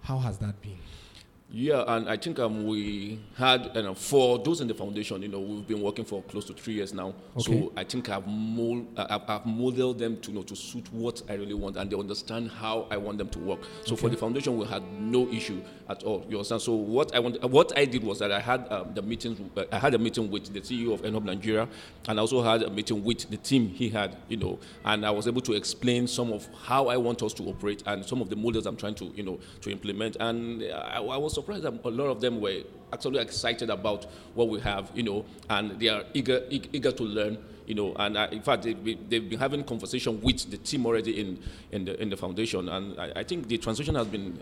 How 0.00 0.18
has 0.18 0.38
that 0.38 0.60
been? 0.62 0.78
Yeah, 1.50 1.82
and 1.86 2.10
I 2.10 2.18
think 2.18 2.38
um, 2.38 2.66
we 2.66 3.20
had 3.34 3.70
you 3.74 3.82
know, 3.82 3.94
for 3.94 4.38
those 4.38 4.60
in 4.60 4.68
the 4.68 4.74
foundation, 4.74 5.22
you 5.22 5.28
know, 5.28 5.40
we've 5.40 5.66
been 5.66 5.80
working 5.80 6.04
for 6.04 6.22
close 6.24 6.44
to 6.46 6.52
three 6.52 6.74
years 6.74 6.92
now. 6.92 7.14
Okay. 7.38 7.60
So 7.60 7.72
I 7.74 7.84
think 7.84 8.10
I've, 8.10 8.26
mold, 8.26 8.86
I've, 8.98 9.22
I've 9.26 9.46
modeled 9.46 9.98
them 9.98 10.20
to 10.20 10.30
you 10.30 10.36
know 10.36 10.42
to 10.42 10.54
suit 10.54 10.92
what 10.92 11.22
I 11.26 11.34
really 11.34 11.54
want, 11.54 11.78
and 11.78 11.90
they 11.90 11.96
understand 11.96 12.50
how 12.50 12.86
I 12.90 12.98
want 12.98 13.16
them 13.16 13.30
to 13.30 13.38
work. 13.38 13.60
So 13.86 13.94
okay. 13.94 14.02
for 14.02 14.08
the 14.10 14.18
foundation, 14.18 14.58
we 14.58 14.66
had 14.66 14.82
no 15.00 15.26
issue 15.30 15.62
at 15.88 16.02
all. 16.02 16.26
You 16.28 16.36
understand? 16.36 16.60
So 16.60 16.74
what 16.74 17.14
I 17.14 17.18
want, 17.18 17.42
what 17.50 17.76
I 17.78 17.86
did 17.86 18.04
was 18.04 18.18
that 18.18 18.30
I 18.30 18.40
had 18.40 18.70
um, 18.70 18.92
the 18.92 19.00
meetings. 19.00 19.40
Uh, 19.56 19.64
I 19.72 19.78
had 19.78 19.94
a 19.94 19.98
meeting 19.98 20.30
with 20.30 20.52
the 20.52 20.60
CEO 20.60 20.92
of 20.92 21.00
NHub 21.00 21.24
Nigeria, 21.24 21.66
and 22.08 22.18
I 22.18 22.20
also 22.20 22.42
had 22.42 22.62
a 22.62 22.68
meeting 22.70 23.02
with 23.02 23.30
the 23.30 23.38
team 23.38 23.68
he 23.68 23.88
had. 23.88 24.18
You 24.28 24.36
know, 24.36 24.58
and 24.84 25.06
I 25.06 25.10
was 25.10 25.26
able 25.26 25.40
to 25.42 25.54
explain 25.54 26.08
some 26.08 26.30
of 26.30 26.46
how 26.62 26.88
I 26.88 26.98
want 26.98 27.22
us 27.22 27.32
to 27.34 27.44
operate 27.44 27.82
and 27.86 28.04
some 28.04 28.20
of 28.20 28.28
the 28.28 28.36
models 28.36 28.66
I'm 28.66 28.76
trying 28.76 28.96
to 28.96 29.06
you 29.16 29.22
know 29.22 29.40
to 29.62 29.70
implement. 29.70 30.18
And 30.20 30.62
I, 30.64 30.98
I 30.98 31.16
was 31.16 31.37
surprised 31.38 31.62
that 31.62 31.84
a 31.84 31.88
lot 31.88 32.06
of 32.06 32.20
them 32.20 32.40
were 32.40 32.62
actually 32.92 33.20
excited 33.20 33.70
about 33.70 34.06
what 34.34 34.48
we 34.48 34.58
have, 34.60 34.90
you 34.94 35.04
know, 35.04 35.24
and 35.50 35.78
they 35.78 35.88
are 35.88 36.02
eager, 36.12 36.42
eager 36.50 36.90
to 36.90 37.04
learn, 37.04 37.38
you 37.68 37.74
know, 37.74 37.92
and 37.96 38.16
uh, 38.16 38.26
in 38.32 38.40
fact, 38.40 38.62
they've 38.62 38.82
been, 38.82 39.04
they've 39.08 39.28
been, 39.28 39.38
having 39.38 39.62
conversation 39.62 40.20
with 40.22 40.50
the 40.50 40.56
team 40.56 40.86
already 40.86 41.20
in, 41.20 41.38
in, 41.70 41.84
the, 41.84 42.00
in 42.00 42.08
the 42.08 42.16
foundation, 42.16 42.66
and 42.68 42.98
I, 42.98 43.12
I, 43.16 43.22
think 43.24 43.46
the 43.46 43.58
transition 43.58 43.94
has 43.94 44.06
been, 44.06 44.40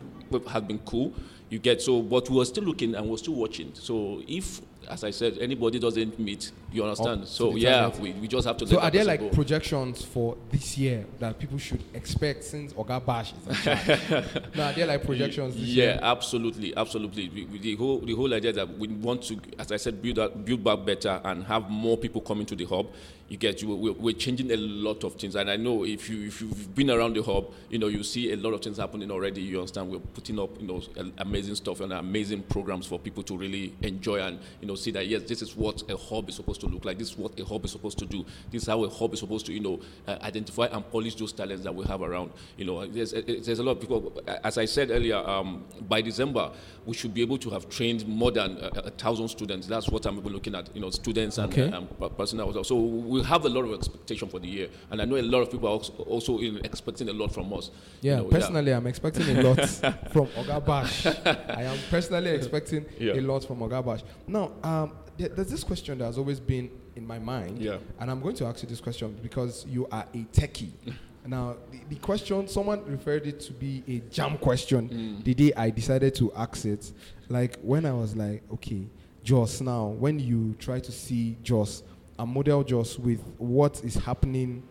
has 0.49 0.63
been 0.63 0.79
cool, 0.81 1.13
you 1.51 1.59
get, 1.59 1.83
so, 1.83 2.03
but 2.03 2.31
we're 2.31 2.45
still 2.45 2.63
looking 2.63 2.95
and 2.95 3.09
we're 3.09 3.17
still 3.17 3.35
watching, 3.35 3.73
so 3.75 4.23
if 4.29 4.61
as 4.89 5.05
I 5.05 5.11
said, 5.11 5.39
anybody 5.41 5.79
doesn't 5.79 6.19
meet. 6.19 6.51
You 6.73 6.83
understand? 6.85 7.23
Oh, 7.23 7.27
so 7.27 7.57
yeah, 7.57 7.89
we, 7.99 8.13
we 8.13 8.29
just 8.29 8.47
have 8.47 8.57
to. 8.59 8.67
So 8.67 8.81
are 8.81 8.91
there 8.91 9.05
like 9.05 9.21
go. 9.21 9.29
projections 9.31 10.05
for 10.05 10.37
this 10.51 10.77
year 10.77 11.07
that 11.19 11.39
people 11.39 11.59
should 11.59 11.83
expect 11.95 12.45
since 12.45 12.73
Oga 12.75 13.05
Bash 13.05 13.33
is 13.33 13.67
no, 14.57 14.65
are 14.65 14.73
there 14.73 14.87
like 14.87 15.05
projections? 15.05 15.57
yeah, 15.57 15.85
year? 15.85 16.01
absolutely, 16.03 16.77
absolutely. 16.77 17.29
We, 17.29 17.45
we, 17.47 17.59
the 17.59 17.77
whole 17.77 18.01
the 18.01 18.15
whole 18.15 18.33
idea 18.33 18.53
that 18.53 18.79
we 18.79 18.89
want 18.89 19.23
to, 19.25 19.41
as 19.59 19.73
I 19.73 19.77
said, 19.77 20.03
build 20.03 20.19
up, 20.19 20.45
build 20.45 20.63
back 20.63 20.85
better 20.85 21.21
and 21.25 21.45
have 21.45 21.71
more 21.71 21.97
people 21.97 22.21
coming 22.21 22.47
to 22.47 22.57
the 22.57 22.65
hub. 22.65 22.89
You 23.29 23.37
get 23.37 23.61
you. 23.61 23.75
We're, 23.75 23.93
we're 23.93 24.15
changing 24.15 24.53
a 24.53 24.57
lot 24.57 25.03
of 25.03 25.17
things, 25.17 25.35
and 25.35 25.51
I 25.51 25.57
know 25.57 25.85
if 25.85 26.09
you 26.09 26.29
if 26.29 26.41
you've 26.41 26.73
been 26.77 26.91
around 26.91 27.17
the 27.17 27.23
hub, 27.25 27.47
you 27.69 27.77
know 27.79 27.89
you 27.89 28.05
see 28.05 28.31
a 28.33 28.37
lot 28.37 28.53
of 28.55 28.63
things 28.63 28.77
happening 28.79 29.11
already. 29.11 29.43
You 29.43 29.59
understand? 29.59 29.91
We're 29.91 29.99
putting 29.99 30.39
up 30.39 30.51
you 30.61 30.69
know 30.69 30.81
amazing 31.19 31.57
stuff 31.57 31.81
and 31.81 31.93
amazing 31.93 32.43
programs 32.45 32.87
for 32.87 33.01
people 33.01 33.25
to 33.25 33.37
really 33.37 33.75
enjoy 33.83 34.21
and 34.21 34.39
you 34.61 34.69
know 34.69 34.77
see 34.77 34.93
that 34.93 35.09
yes, 35.09 35.23
this 35.23 35.43
is 35.43 35.57
what 35.57 35.83
a 35.91 35.97
hub 35.97 36.29
is 36.29 36.37
supposed 36.37 36.61
to 36.61 36.69
look 36.69 36.85
like. 36.85 36.99
This 36.99 37.11
is 37.11 37.19
what 37.19 37.39
a 37.41 37.45
hub 37.45 37.65
is 37.65 37.73
supposed 37.73 37.99
to 37.99 38.07
do. 38.07 38.25
This 38.53 38.63
is 38.63 38.69
how 38.69 38.85
a 38.85 38.89
hub 38.89 39.13
is 39.13 39.19
supposed 39.19 39.47
to 39.47 39.53
you 39.53 39.61
know 39.61 39.81
uh, 40.07 40.19
identify 40.23 40.67
and 40.67 40.89
polish 40.89 41.17
those 41.17 41.33
talents 41.33 41.65
that 41.65 41.75
we 41.75 41.85
have 41.87 42.03
around. 42.03 42.31
You 42.57 42.67
know, 42.67 42.87
there's 42.87 43.11
there's 43.13 43.59
a 43.59 43.63
lot 43.65 43.73
of 43.73 43.81
people. 43.81 44.13
As 44.45 44.57
I 44.57 44.67
said 44.67 44.93
earlier, 44.93 45.17
um, 45.17 45.65
by 45.89 46.01
December 46.01 46.53
we 46.85 46.95
should 46.95 47.13
be 47.13 47.21
able 47.23 47.39
to 47.39 47.51
have 47.51 47.69
trained 47.69 48.07
more 48.07 48.31
than 48.31 48.57
a, 48.59 48.69
a 48.85 48.91
thousand 48.91 49.27
students. 49.27 49.67
That's 49.67 49.89
what 49.89 50.07
I'm 50.07 50.21
looking 50.21 50.55
at. 50.55 50.73
You 50.73 50.81
know, 50.81 50.91
students 50.91 51.39
and, 51.39 51.53
Okay. 51.53 51.69
uh, 51.73 51.79
and 51.79 52.17
personnel. 52.17 52.63
So 52.63 52.77
we 52.77 53.16
have 53.23 53.45
a 53.45 53.49
lot 53.49 53.65
of 53.65 53.73
expectation 53.75 54.29
for 54.29 54.39
the 54.41 54.49
year, 54.49 54.69
and 54.91 55.01
I 55.01 55.05
know 55.05 55.17
a 55.17 55.23
lot 55.23 55.41
of 55.43 55.51
people 55.51 55.69
are 55.69 55.73
also, 55.73 55.93
also 56.05 56.39
in 56.39 56.59
expecting 56.65 57.09
a 57.09 57.13
lot 57.13 57.33
from 57.33 57.53
us. 57.53 57.71
you 58.01 58.11
Yeah, 58.11 58.17
know, 58.19 58.25
personally, 58.25 58.73
I'm 58.73 58.87
expecting 58.87 59.37
a 59.37 59.43
lot 59.43 59.61
from 60.13 60.27
Oga 60.29 60.65
Bash. 60.65 61.07
I 61.07 61.63
am 61.65 61.79
personally 61.91 62.31
expecting 62.39 62.85
Yeah. 62.99 63.15
a 63.15 63.21
lot 63.21 63.45
from 63.45 63.59
Oga 63.61 63.85
Bash. 63.85 64.03
Now, 64.27 64.53
um, 64.63 64.93
there- 65.17 65.29
there's 65.31 65.49
this 65.51 65.65
question 65.65 65.99
that 65.99 66.05
has 66.07 66.19
always 66.19 66.41
been 66.41 66.71
in 66.95 67.07
my 67.07 67.19
mind, 67.19 67.59
Yeah. 67.59 67.79
and 68.01 68.11
I'm 68.11 68.21
going 68.21 68.37
to 68.37 68.47
ask 68.47 68.63
you 68.63 68.69
this 68.69 68.81
question 68.81 69.17
because 69.23 69.67
you 69.69 69.87
are 69.93 70.07
a 70.15 70.19
techie. 70.33 70.71
now, 71.27 71.57
the, 71.71 71.81
the 71.91 71.97
question, 71.97 72.47
someone 72.49 72.85
referred 72.87 73.27
it 73.27 73.41
to 73.41 73.53
be 73.53 73.83
a 73.89 73.99
jam 74.13 74.39
question 74.39 74.89
Mm. 74.89 75.25
the 75.25 75.35
day 75.35 75.53
I 75.57 75.71
decided 75.71 76.15
to 76.17 76.33
ask 76.35 76.65
it. 76.65 76.93
Like, 77.29 77.59
when 77.61 77.85
I 77.85 77.93
was 77.93 78.15
like, 78.15 78.43
okay, 78.55 78.87
Jos, 79.25 79.61
now, 79.61 79.89
when 79.89 80.21
you 80.21 80.55
try 80.61 80.79
to 80.79 80.93
see 80.93 81.37
Jos 81.43 81.83
and 82.19 82.33
model 82.33 82.65
just 82.65 82.99
with 82.99 83.21
what 83.39 83.83
is 83.85 83.95
happening 83.95 84.63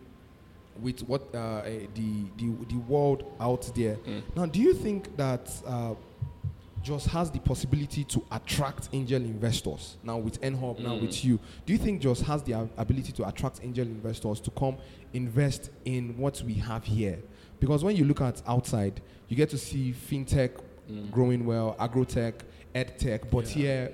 with 0.80 1.00
what 1.08 1.22
uh, 1.34 1.62
eh, 1.64 1.86
the, 1.94 2.24
the 2.36 2.52
the 2.68 2.76
world 2.86 3.24
out 3.40 3.70
there. 3.74 3.96
Mm. 4.06 4.22
Now, 4.36 4.46
do 4.46 4.60
you 4.60 4.74
think 4.74 5.16
that 5.16 5.50
uh, 5.66 5.94
Jos 6.82 7.06
has 7.06 7.30
the 7.30 7.38
possibility 7.40 8.04
to 8.04 8.22
attract 8.30 8.90
angel 8.92 9.22
investors? 9.22 9.96
Now 10.02 10.18
with 10.18 10.38
NHub, 10.42 10.78
now 10.80 10.94
Mm. 10.96 11.00
with 11.02 11.24
you, 11.24 11.40
do 11.64 11.72
you 11.72 11.78
think 11.78 12.02
Jos 12.02 12.20
has 12.22 12.42
the 12.42 12.68
ability 12.76 13.12
to 13.12 13.26
attract 13.26 13.60
angel 13.62 13.86
investors 13.86 14.38
to 14.40 14.50
come 14.50 14.76
invest 15.14 15.70
in 15.86 16.16
what 16.18 16.42
we 16.44 16.54
have 16.54 16.84
here? 16.84 17.18
Because 17.58 17.82
when 17.82 17.96
you 17.96 18.04
look 18.04 18.20
at 18.20 18.42
outside, 18.46 19.00
you 19.28 19.36
get 19.36 19.48
to 19.50 19.58
see 19.58 19.92
fintech 19.94 20.50
Mm. 20.90 21.10
growing 21.10 21.46
well, 21.46 21.74
agrotech, 21.80 22.34
edtech, 22.74 23.28
but 23.30 23.46
Yeah. 23.46 23.54
here 23.62 23.92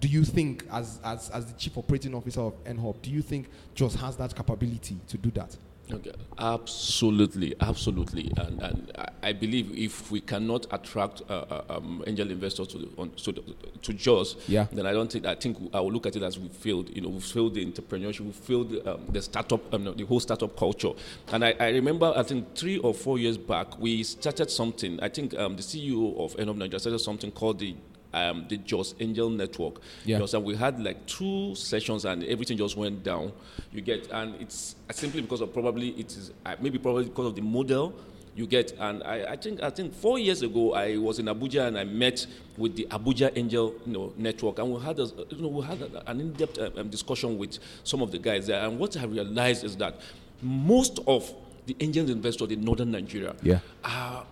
do 0.00 0.08
you 0.08 0.24
think 0.24 0.64
as, 0.72 0.98
as, 1.04 1.28
as 1.30 1.46
the 1.46 1.52
chief 1.58 1.76
operating 1.76 2.14
officer 2.14 2.40
of 2.40 2.64
NHub, 2.64 3.00
do 3.02 3.10
you 3.10 3.22
think 3.22 3.48
Jos 3.74 3.94
has 3.96 4.16
that 4.16 4.34
capability 4.34 4.96
to 5.08 5.18
do 5.18 5.30
that? 5.32 5.56
Okay. 5.92 6.12
Absolutely, 6.38 7.54
absolutely, 7.60 8.30
and 8.36 8.62
and 8.62 8.92
I- 9.24 9.32
believe 9.32 9.76
if 9.76 10.10
we 10.12 10.20
cannot 10.20 10.66
attract 10.70 11.22
uh, 11.28 11.32
uh, 11.50 11.62
um, 11.68 12.04
angel 12.06 12.30
investors 12.30 12.68
to 12.68 12.78
the, 12.78 12.88
on, 12.96 13.10
to, 13.10 13.32
the, 13.32 13.42
to 13.82 13.92
Jos, 13.92 14.36
Yeah. 14.46 14.66
then 14.72 14.86
I 14.86 14.92
don't 14.92 15.10
think 15.10 15.26
I 15.26 15.34
think 15.34 15.56
I 15.74 15.80
will 15.80 15.90
look 15.92 16.06
at 16.06 16.14
it 16.16 16.22
as 16.22 16.38
we 16.38 16.48
failed. 16.48 16.90
You 16.94 17.02
know, 17.02 17.08
we 17.08 17.20
failed 17.20 17.54
the 17.54 17.66
entrepreneurship, 17.66 18.20
we 18.20 18.32
failed 18.32 18.86
um, 18.86 19.00
the 19.08 19.20
startup, 19.20 19.74
um, 19.74 19.92
the 19.96 20.04
whole 20.06 20.20
startup 20.20 20.56
culture. 20.56 20.92
And 21.32 21.44
I, 21.44 21.54
I 21.58 21.68
remember, 21.70 22.12
I 22.14 22.22
think 22.22 22.54
three 22.54 22.78
or 22.78 22.94
four 22.94 23.18
years 23.18 23.36
back, 23.36 23.76
we 23.78 24.02
started 24.04 24.50
something. 24.50 25.00
I 25.00 25.08
think 25.08 25.36
um, 25.36 25.56
the 25.56 25.62
CEO 25.62 26.16
of 26.18 26.36
NHub 26.36 26.56
Nigeria 26.56 26.78
started 26.78 26.98
something 27.00 27.32
called 27.32 27.58
the 27.58 27.74
um, 28.12 28.46
the 28.48 28.56
Jos 28.58 28.94
Angel 29.00 29.30
Network. 29.30 29.76
Yeah. 30.04 30.08
You 30.08 30.14
understand? 30.16 30.44
We 30.44 30.56
had 30.56 30.82
like 30.82 31.06
two 31.06 31.54
sessions 31.54 32.04
and 32.04 32.24
everything 32.24 32.56
just 32.58 32.76
went 32.76 33.02
down. 33.04 33.32
You 33.72 33.80
get, 33.80 34.08
and 34.10 34.34
it's 34.40 34.76
simply 34.92 35.22
because 35.22 35.40
of 35.40 35.52
probably 35.52 35.90
it 35.90 36.06
is 36.16 36.32
uh, 36.46 36.56
maybe 36.60 36.78
probably 36.78 37.04
because 37.04 37.26
of 37.26 37.34
the 37.36 37.42
model 37.42 37.94
you 38.36 38.46
get. 38.46 38.72
And 38.78 39.02
I, 39.02 39.32
I 39.32 39.36
think 39.36 39.62
I 39.62 39.70
think 39.70 39.92
four 39.94 40.18
years 40.18 40.42
ago 40.42 40.72
I 40.74 40.96
was 40.96 41.18
in 41.18 41.26
Abuja 41.26 41.66
and 41.68 41.78
I 41.78 41.84
met 41.84 42.26
with 42.56 42.76
the 42.76 42.86
Abuja 42.90 43.32
Angel 43.36 43.74
you 43.86 43.92
know, 43.92 44.12
Network 44.16 44.58
and 44.58 44.72
we 44.72 44.80
had 44.80 44.98
a, 44.98 45.06
you 45.30 45.42
know 45.42 45.48
we 45.48 45.64
had 45.64 45.80
a- 45.82 46.10
an 46.10 46.20
in-depth 46.20 46.58
uh, 46.58 46.70
um, 46.76 46.88
discussion 46.88 47.38
with 47.38 47.58
some 47.84 48.02
of 48.02 48.10
the 48.12 48.18
guys 48.18 48.46
there. 48.46 48.64
And 48.64 48.78
what 48.78 48.96
I 48.96 49.04
realized 49.04 49.64
is 49.64 49.76
that 49.78 50.00
most 50.42 51.00
of 51.06 51.32
the 51.66 51.76
angel 51.80 52.08
investors 52.10 52.50
in 52.50 52.62
northern 52.64 52.90
Nigeria 52.90 53.34
Yeah. 53.42 53.58
uh, 53.84 54.22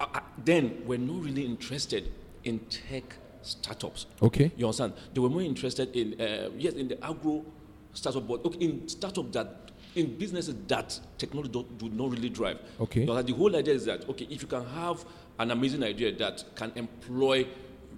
uh, 0.00 0.06
uh, 0.14 0.20
then 0.44 0.82
were 0.86 0.98
not 0.98 1.22
really 1.24 1.44
interested 1.44 2.12
in 2.44 2.60
tech 2.60 3.16
startups. 3.46 4.06
Okay. 4.22 4.52
You 4.56 4.66
understand? 4.66 4.92
They 5.14 5.20
were 5.20 5.30
more 5.30 5.42
interested 5.42 5.94
in 5.96 6.20
uh, 6.20 6.50
yes, 6.56 6.74
in 6.74 6.88
the 6.88 7.04
agro 7.04 7.44
startup, 7.92 8.26
but 8.28 8.44
okay, 8.44 8.58
in 8.64 8.88
startup 8.88 9.32
that 9.32 9.70
in 9.94 10.16
businesses 10.18 10.54
that 10.68 10.98
technology 11.16 11.48
do, 11.50 11.64
do 11.78 11.88
not 11.88 12.10
really 12.10 12.28
drive. 12.28 12.58
Okay. 12.80 13.04
You 13.04 13.10
understand? 13.10 13.28
The 13.28 13.38
whole 13.38 13.56
idea 13.56 13.74
is 13.74 13.84
that 13.86 14.08
okay, 14.08 14.26
if 14.30 14.42
you 14.42 14.48
can 14.48 14.64
have 14.66 15.04
an 15.38 15.50
amazing 15.50 15.82
idea 15.82 16.14
that 16.16 16.44
can 16.54 16.72
employ 16.76 17.46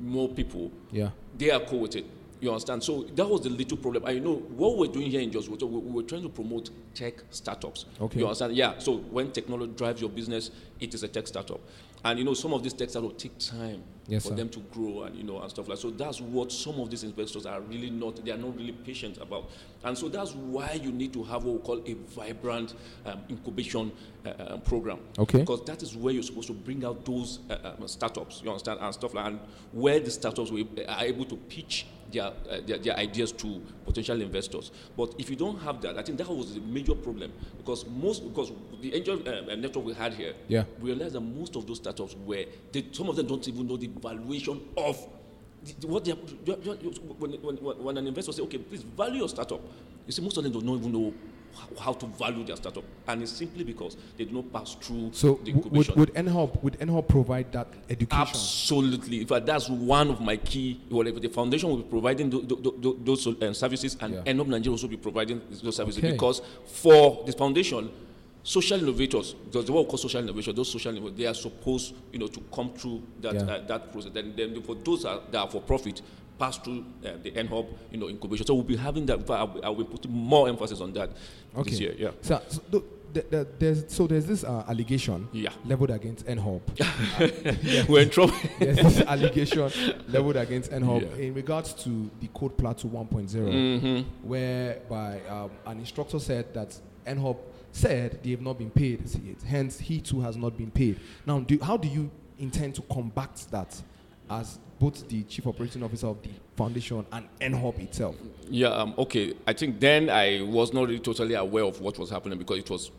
more 0.00 0.28
people, 0.28 0.71
Yeah. 0.93 1.11
they 1.37 1.50
are 1.50 1.61
cool 1.61 1.81
with 1.81 1.97
it. 1.97 2.05
You 2.40 2.50
understand? 2.50 2.85
So 2.85 3.02
that 3.02 3.28
was 3.28 3.40
the 3.40 3.50
little 3.50 3.76
problem. 3.76 4.05
I 4.07 4.21
know 4.21 4.37
what 4.37 4.78
we're 4.78 4.93
doing 4.93 5.11
here 5.11 5.21
in 5.21 5.33
Jos, 5.33 5.49
we, 5.49 5.57
we 5.57 5.90
were 5.90 6.05
trying 6.05 6.23
to 6.23 6.28
promote 6.28 6.71
tech 6.95 7.14
startups. 7.31 7.87
Okay. 8.00 8.21
You 8.21 8.26
understand? 8.26 8.55
Yeah. 8.55 8.78
So 8.78 8.99
when 8.99 9.33
technology 9.33 9.73
drives 9.75 10.00
your 10.00 10.11
business, 10.11 10.52
it 10.78 10.95
is 10.95 11.02
a 11.02 11.09
tech 11.09 11.26
startup. 11.26 11.61
And 12.05 12.17
you 12.19 12.25
know, 12.25 12.35
some 12.35 12.52
of 12.52 12.62
these 12.62 12.75
tech 12.75 12.90
startups 12.90 13.21
take 13.21 13.37
time 13.38 13.83
Yes, 14.09 14.23
for 14.23 14.31
sir. 14.31 14.37
them 14.37 14.49
to 14.49 14.61
grow 14.73 15.03
and 15.03 15.15
you 15.15 15.23
know 15.23 15.38
and 15.41 15.50
stuff 15.50 15.69
like 15.69 15.77
so 15.79 15.91
that's 15.91 16.21
what 16.21 16.50
some 16.50 16.81
of 16.81 16.88
these 16.91 17.05
investors 17.05 17.45
are 17.45 17.61
really 17.61 17.91
not 17.91 18.25
they 18.25 18.31
are 18.33 18.38
not 18.38 18.57
really 18.57 18.73
patient 18.73 19.19
about 19.19 19.50
and 19.85 19.97
so 19.99 20.09
that's 20.09 20.35
why 20.35 20.73
you 20.83 20.91
need 20.91 21.12
to 21.12 21.23
have 21.25 21.45
what 21.45 21.55
we 21.57 21.61
call 21.61 21.83
a 21.87 21.93
vibrant 22.15 22.75
um, 23.05 23.21
incubation 23.29 23.93
uh, 24.25 24.29
uh, 24.31 24.57
program 24.59 24.99
Okay. 25.19 25.41
because 25.41 25.62
that 25.67 25.83
is 25.83 25.95
where 25.95 26.15
you're 26.15 26.23
supposed 26.23 26.49
to 26.49 26.55
bring 26.55 26.85
out 26.87 27.05
those 27.05 27.41
uh, 27.50 27.75
um, 27.79 27.87
startups 27.87 28.41
you 28.43 28.49
understand 28.50 28.79
and 28.81 28.95
stuff 28.95 29.12
like 29.12 29.27
and 29.27 29.38
where 29.73 30.00
the 30.00 30.11
startups 30.11 30.50
will, 30.50 30.67
are 30.88 31.05
able 31.05 31.27
to 31.27 31.37
pitch 31.37 31.87
their, 32.11 32.25
uh, 32.25 32.33
their, 32.67 32.79
their 32.79 32.97
ideas 32.97 33.33
to 33.33 33.61
potential 33.85 34.19
investors 34.23 34.73
but 34.97 35.15
if 35.19 35.29
you 35.29 35.37
don't 35.37 35.59
have 35.61 35.83
that 35.83 35.99
i 35.99 36.03
think 36.03 36.17
that 36.17 36.27
was 36.27 36.55
the 36.55 36.61
major 36.61 36.95
problem 36.95 37.31
because 37.59 37.85
most 37.87 38.25
because 38.27 38.50
the 38.81 38.95
angel 38.95 39.21
uh, 39.29 39.53
uh, 39.53 39.55
network 39.55 39.85
we 39.85 39.93
had 39.93 40.15
here 40.15 40.33
Yeah. 40.49 40.65
we 40.81 40.91
realized 40.93 41.15
that 41.15 41.21
most 41.21 41.55
of 41.57 41.67
those 41.67 41.77
startups 41.77 42.17
were 42.25 42.47
they, 42.73 42.87
some 42.93 43.11
of 43.11 43.17
them 43.17 43.27
don't 43.27 43.47
even 43.47 43.67
know 43.69 43.77
the 43.77 43.88
valuation 43.99 44.61
of 44.76 44.97
the- 45.64 45.75
the- 45.81 45.87
what 45.87 46.05
they 46.05 46.12
are, 46.12 46.17
when, 47.19 47.33
when, 47.43 47.57
when 47.85 47.97
an 47.99 48.07
investor 48.07 48.33
say 48.33 48.43
okay 48.43 48.59
please 48.59 48.83
value 48.83 49.19
your 49.19 49.28
startup 49.28 49.61
you 50.07 50.12
see 50.12 50.23
most 50.23 50.37
of 50.37 50.45
them 50.45 50.52
do 50.52 50.61
not 50.61 50.76
even 50.78 50.93
know 50.93 51.12
how, 51.81 51.93
to 51.93 52.07
value 52.07 52.45
their 52.45 52.55
startup 52.55 52.85
and 53.09 53.23
it's 53.23 53.33
simply 53.33 53.64
because 53.64 53.97
they 54.17 54.25
do 54.25 54.33
not 54.33 54.52
pass 54.52 54.75
through 54.81 55.11
So 55.12 55.40
the 55.43 55.52
would, 55.52 55.88
would 55.97 56.14
NHub 56.14 56.62
would 56.62 56.78
NHub 56.78 57.09
provide 57.09 57.50
that 57.52 57.67
education? 57.90 58.21
Absolutely. 58.28 59.23
In 59.23 59.26
fact, 59.26 59.47
that's 59.47 59.69
one 59.69 60.09
of 60.11 60.21
my 60.21 60.37
key. 60.37 60.81
Whatever 60.88 61.19
the 61.19 61.28
foundation 61.28 61.69
will 61.71 61.78
be 61.78 61.83
providing 61.90 62.31
tho- 62.31 62.43
tho- 62.43 62.75
tho- 62.78 62.97
those 63.02 63.26
uh, 63.26 63.52
services, 63.55 63.97
and 64.00 64.14
Yeah. 64.14 64.23
NHub 64.35 64.47
Nigeria 64.47 64.71
also 64.75 64.87
be 64.87 64.97
providing 64.99 65.40
those 65.62 65.75
services 65.75 65.99
Okay. 65.99 66.12
because 66.12 66.43
for 66.67 67.25
this 67.26 67.35
foundation, 67.35 67.90
social 68.49 68.78
innovators, 68.81 69.35
because 69.35 69.67
the 69.67 69.73
what 69.73 69.85
we 69.85 69.90
call 69.90 69.99
social 69.99 70.23
innovation, 70.23 70.55
those 70.57 70.71
social 70.73 70.90
innovators, 70.90 71.19
they 71.19 71.26
are 71.26 71.35
supposed, 71.35 71.95
you 72.12 72.19
know, 72.19 72.28
to 72.28 72.40
come 72.55 72.73
through 72.73 73.02
that 73.21 73.35
Yeah. 73.35 73.43
uh, 73.43 73.67
that 73.67 73.93
process. 73.93 74.11
Then, 74.12 74.33
then 74.37 74.62
for 74.62 74.75
those 74.75 75.05
are, 75.05 75.21
that 75.31 75.38
are 75.38 75.50
for 75.50 75.61
profit, 75.61 76.00
pass 76.38 76.57
through 76.59 76.85
uh, 77.05 77.11
the 77.23 77.31
NHub, 77.33 77.67
you 77.93 77.99
know, 77.99 78.09
incubation. 78.09 78.47
So 78.47 78.55
we'll 78.55 78.62
be 78.64 78.76
having 78.76 79.05
that. 79.07 79.28
I'll, 79.31 79.47
be- 79.49 79.62
I'll 79.62 79.75
be 79.75 79.85
putting 79.85 80.12
more 80.12 80.49
emphasis 80.49 80.81
on 80.81 80.93
that 80.95 81.11
Okay. 81.57 81.71
this 81.71 81.81
year. 81.81 81.95
Yeah. 81.99 82.11
So, 82.23 82.40
so, 82.49 82.61
th- 82.71 82.85
th- 83.12 83.31
th- 83.31 83.47
there's, 83.59 83.93
so 83.93 84.07
there's 84.07 84.25
this 84.25 84.45
uh, 84.45 84.64
allegation 84.67 85.28
Yeah. 85.33 85.50
leveled 85.67 85.90
against 85.90 86.25
NHub. 86.26 86.61
We're 87.88 88.02
in 88.02 88.11
trouble. 88.11 88.35
there's 88.59 88.76
this 88.76 89.00
allegation 89.02 89.71
leveled 90.09 90.37
against 90.37 90.71
NHub 90.71 91.02
Yeah. 91.02 91.25
in 91.26 91.35
regards 91.35 91.75
to 91.85 92.11
the 92.21 92.28
Code 92.28 92.57
Plateau 92.57 92.88
1.0, 92.88 93.28
mm-hmm. 93.28 94.26
whereby 94.28 95.21
um, 95.28 95.50
an 95.67 95.81
instructor 95.81 96.19
said 96.19 96.55
that 96.55 96.75
NHub 97.07 97.37
said 97.73 98.21
they 98.23 98.31
have 98.31 98.41
not 98.41 98.59
been 98.59 98.71
paid, 98.71 99.03
hence 99.47 99.79
he 99.79 100.01
too 100.01 100.21
has 100.21 100.37
not 100.37 100.57
been 100.57 100.71
paid. 100.71 100.99
Now, 101.27 101.41
do, 101.41 101.59
how 101.63 101.77
do 101.77 101.89
you 101.89 102.11
intend 102.39 102.75
to 102.77 102.83
combat 102.83 103.45
that 103.51 103.81
as 104.31 104.59
both 104.79 105.09
the 105.09 105.23
chief 105.25 105.47
operating 105.47 105.83
officer 105.83 106.07
of 106.07 106.23
the 106.23 106.31
foundation 106.57 107.05
and 107.13 107.29
NHub 107.41 107.79
itself? 107.81 108.17
Yeah, 108.49 108.69
um, 108.69 108.95
okay. 108.99 109.35
I 109.47 109.53
think 109.53 109.81
then 109.81 110.09
I 110.11 110.43
was 110.43 110.73
not 110.73 110.89
really 110.89 111.01
totally 111.01 111.35
aware 111.35 111.65
of 111.65 111.81
what 111.81 111.99
was 111.99 112.11
happening 112.11 112.39
because 112.39 112.59
it 112.59 112.71
was 112.71 112.91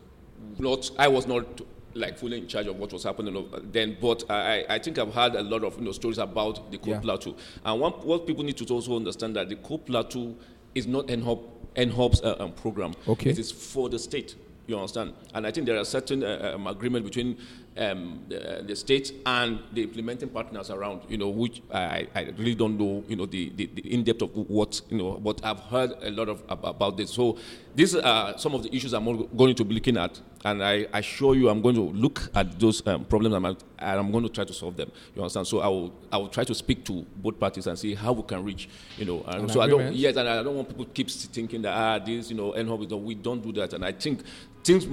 not, 0.58 0.90
I 0.98 1.08
was 1.08 1.26
not 1.26 1.60
like 1.94 2.18
fully 2.18 2.38
in 2.38 2.46
charge 2.46 2.66
of 2.66 2.78
what 2.78 2.92
was 2.92 3.02
happening 3.02 3.48
then. 3.72 3.96
But 4.00 4.24
I, 4.30 4.64
I 4.68 4.78
think 4.78 4.98
I've 4.98 5.12
had 5.14 5.34
a 5.34 5.42
lot 5.42 5.64
of 5.64 5.78
you 5.78 5.84
know, 5.84 5.92
stories 5.92 6.18
about 6.18 6.70
the 6.70 6.78
Code 6.78 6.88
Yeah. 6.88 7.00
Plateau. 7.00 7.34
And 7.64 7.80
one, 7.80 7.92
what 7.92 8.26
people 8.26 8.44
need 8.44 8.56
to 8.58 8.74
also 8.74 8.96
understand 8.96 9.36
that 9.36 9.48
the 9.48 9.56
Code 9.56 9.86
Plateau 9.86 10.36
is 10.74 10.86
not 10.86 11.06
NHub, 11.08 11.42
NHub's 11.74 12.22
uh, 12.22 12.36
um, 12.38 12.52
program. 12.52 12.94
Okay. 13.08 13.30
It 13.30 13.38
is 13.38 13.50
for 13.50 13.88
the 13.88 13.98
state. 13.98 14.36
You 14.70 14.76
understand? 14.76 15.14
And 15.34 15.48
I 15.48 15.50
think 15.50 15.66
there 15.66 15.76
are 15.76 15.84
certain 15.84 16.22
uh, 16.22 16.52
um, 16.54 16.68
agreement 16.68 17.04
between 17.04 17.36
um, 17.76 18.24
the, 18.28 18.62
the 18.64 18.76
states 18.76 19.10
and 19.26 19.58
the 19.72 19.82
implementing 19.82 20.28
partners 20.28 20.70
around, 20.70 21.02
you 21.08 21.18
know, 21.18 21.28
which 21.28 21.60
I, 21.72 22.06
I 22.14 22.32
really 22.38 22.54
don't 22.54 22.78
know, 22.78 23.02
you 23.08 23.16
know, 23.16 23.26
the, 23.26 23.50
the, 23.56 23.66
the 23.66 23.92
in 23.92 24.04
depth 24.04 24.22
of 24.22 24.30
what, 24.34 24.80
you 24.88 24.98
know, 24.98 25.14
but 25.14 25.44
I've 25.44 25.58
heard 25.58 25.94
a 26.02 26.10
lot 26.12 26.28
of 26.28 26.44
about 26.48 26.96
this. 26.96 27.10
So 27.10 27.36
these 27.74 27.96
are 27.96 28.38
some 28.38 28.54
of 28.54 28.62
the 28.62 28.74
issues 28.74 28.92
I'm 28.92 29.04
going 29.36 29.54
to 29.54 29.64
be 29.64 29.74
looking 29.74 29.96
at, 29.96 30.20
and 30.44 30.62
I 30.64 30.86
assure 30.92 31.34
you, 31.34 31.48
I'm 31.48 31.62
going 31.62 31.74
to 31.74 31.82
look 31.82 32.30
at 32.34 32.58
those 32.58 32.86
um, 32.86 33.04
problems 33.04 33.34
and 33.34 33.46
I'm 33.78 34.10
going 34.10 34.24
to 34.24 34.30
try 34.30 34.44
to 34.44 34.52
solve 34.52 34.76
them. 34.76 34.90
You 35.14 35.22
understand? 35.22 35.46
So 35.46 35.60
I 35.60 35.68
will, 35.68 35.92
I 36.12 36.16
will 36.16 36.28
try 36.28 36.44
to 36.44 36.54
speak 36.54 36.84
to 36.86 37.04
both 37.16 37.38
parties 37.38 37.66
and 37.66 37.78
see 37.78 37.94
how 37.94 38.12
we 38.12 38.22
can 38.22 38.44
reach, 38.44 38.68
you 38.96 39.04
know. 39.04 39.22
And 39.26 39.50
so 39.50 39.60
I 39.60 39.66
don't, 39.66 39.94
yes, 39.94 40.16
and 40.16 40.28
I 40.28 40.42
don't 40.42 40.56
want 40.56 40.68
people 40.68 40.84
to 40.84 40.90
keep 40.90 41.10
thinking 41.10 41.62
that 41.62 41.72
ah, 41.72 41.98
this, 41.98 42.30
you 42.30 42.36
know, 42.36 42.52
NHub, 42.52 43.02
we 43.02 43.14
don't 43.14 43.42
do 43.42 43.52
that. 43.52 43.72
And 43.74 43.84
I 43.84 43.92
think 43.92 44.22
things 44.62 44.86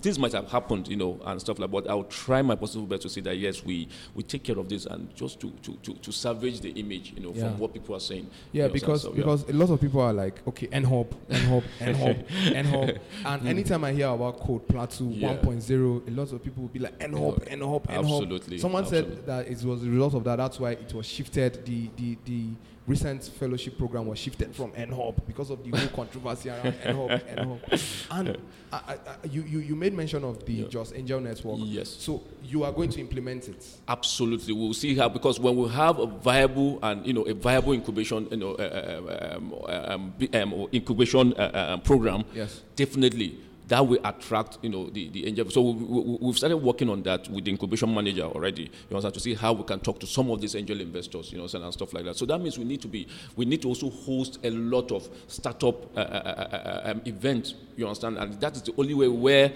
things 0.00 0.18
might 0.18 0.32
have 0.32 0.50
happened, 0.50 0.88
you 0.88 0.96
know, 0.96 1.20
and 1.24 1.40
stuff 1.40 1.58
like. 1.58 1.70
But 1.70 1.88
I'll 1.88 2.04
try 2.04 2.42
my 2.42 2.56
possible 2.56 2.86
best 2.86 3.02
to 3.02 3.08
say 3.08 3.20
that 3.22 3.36
yes, 3.36 3.64
we 3.64 3.88
we 4.14 4.22
take 4.22 4.42
care 4.42 4.58
of 4.58 4.68
this 4.68 4.86
and 4.86 5.14
just 5.14 5.40
to 5.40 5.50
to 5.62 5.74
to, 5.82 5.94
to 5.94 6.12
salvage 6.12 6.60
the 6.60 6.70
image, 6.70 7.12
you 7.16 7.22
know, 7.22 7.32
yeah. 7.34 7.48
from 7.48 7.58
what 7.58 7.72
people 7.72 7.94
are 7.94 8.00
saying. 8.00 8.28
Yeah, 8.52 8.68
because 8.68 9.02
so, 9.02 9.12
because 9.12 9.44
yeah. 9.44 9.54
a 9.54 9.56
lot 9.56 9.70
of 9.70 9.80
people 9.80 10.00
are 10.00 10.12
like, 10.12 10.46
okay, 10.46 10.66
NHub, 10.68 11.08
NHub, 11.30 11.62
NHub, 11.80 12.28
NHub, 12.28 12.98
and 13.24 13.42
mm. 13.42 13.46
anytime 13.46 13.84
I 13.84 13.92
hear 13.92 14.08
about 14.08 14.40
code 14.40 14.66
Plateau 14.68 15.08
yeah. 15.08 15.36
1.0, 15.36 16.08
a 16.08 16.10
lot 16.10 16.32
of 16.32 16.42
people 16.42 16.62
will 16.62 16.70
be 16.70 16.80
like 16.80 16.98
NHub, 16.98 17.48
NHub, 17.48 17.86
NHub. 17.86 17.88
Absolutely. 17.88 18.58
Someone 18.58 18.84
Absolutely. 18.84 19.16
said 19.16 19.26
that 19.26 19.48
it 19.48 19.62
was 19.64 19.84
a 19.84 19.90
result 19.90 20.14
of 20.14 20.24
that. 20.24 20.36
That's 20.36 20.58
why 20.58 20.72
it 20.72 20.92
was 20.92 21.06
shifted. 21.06 21.64
The 21.64 21.90
the 21.96 22.18
the 22.24 22.48
recent 22.86 23.22
fellowship 23.24 23.78
program 23.78 24.06
was 24.06 24.18
shifted 24.18 24.54
from 24.54 24.72
NHub 24.72 25.24
because 25.26 25.50
of 25.50 25.62
the 25.62 25.76
whole 25.76 25.88
controversy 25.94 26.50
around 26.50 26.72
NHub, 26.84 27.36
NHub. 27.36 28.06
And 28.10 28.38
I, 28.72 28.76
I, 28.76 28.96
you, 29.30 29.42
you, 29.42 29.58
you 29.60 29.76
made 29.76 29.94
mention 29.94 30.24
of 30.24 30.44
the 30.44 30.52
yeah. 30.52 30.68
Jos 30.68 30.92
Angel 30.94 31.20
Network. 31.20 31.58
Yes. 31.60 31.88
So 31.88 32.22
you 32.42 32.64
are 32.64 32.72
going 32.72 32.90
to 32.90 33.00
implement 33.00 33.48
it. 33.48 33.66
Absolutely, 33.86 34.52
we'll 34.52 34.74
see 34.74 34.96
how 34.96 35.08
because 35.08 35.38
when 35.38 35.56
we 35.56 35.68
have 35.68 35.98
a 35.98 36.06
viable 36.06 36.78
and 36.82 37.06
you 37.06 37.12
know 37.12 37.22
a 37.22 37.34
viable 37.34 37.72
incubation 37.72 38.26
you 38.30 38.36
know 38.36 38.54
uh, 38.54 39.36
um, 39.36 39.54
um, 39.68 40.14
um, 40.34 40.68
incubation 40.72 41.34
uh, 41.34 41.68
um, 41.74 41.80
program. 41.82 42.24
Yes. 42.34 42.62
Definitely 42.74 43.38
that 43.72 43.86
will 43.86 44.00
attract, 44.04 44.58
you 44.60 44.68
know, 44.68 44.90
the, 44.90 45.08
the 45.08 45.26
angel. 45.26 45.48
So 45.48 45.62
we, 45.62 46.26
have 46.26 46.36
started 46.36 46.58
working 46.58 46.90
on 46.90 47.02
that 47.04 47.26
with 47.30 47.46
the 47.46 47.50
incubation 47.52 47.94
manager 47.94 48.24
already, 48.24 48.64
you 48.64 48.70
know, 48.90 49.00
to 49.00 49.18
see 49.18 49.32
how 49.32 49.54
we 49.54 49.64
can 49.64 49.80
talk 49.80 49.98
to 50.00 50.06
some 50.06 50.30
of 50.30 50.42
these 50.42 50.54
angel 50.54 50.78
investors, 50.78 51.32
you 51.32 51.38
know, 51.38 51.44
and 51.50 51.72
stuff 51.72 51.94
like 51.94 52.04
that. 52.04 52.16
So 52.16 52.26
that 52.26 52.38
means 52.38 52.58
we 52.58 52.64
need 52.64 52.82
to 52.82 52.88
be, 52.88 53.08
we 53.34 53.46
need 53.46 53.62
to 53.62 53.68
also 53.68 53.88
host 53.88 54.40
a 54.44 54.50
lot 54.50 54.92
of 54.92 55.08
startup 55.26 55.96
uh, 55.96 56.00
uh, 56.00 56.02
uh, 56.02 56.56
uh 56.56 56.90
um, 56.90 57.00
events, 57.06 57.54
you 57.74 57.86
understand? 57.86 58.18
And 58.18 58.38
that 58.42 58.56
is 58.56 58.60
the 58.60 58.74
only 58.76 58.92
way 58.92 59.08
where 59.08 59.50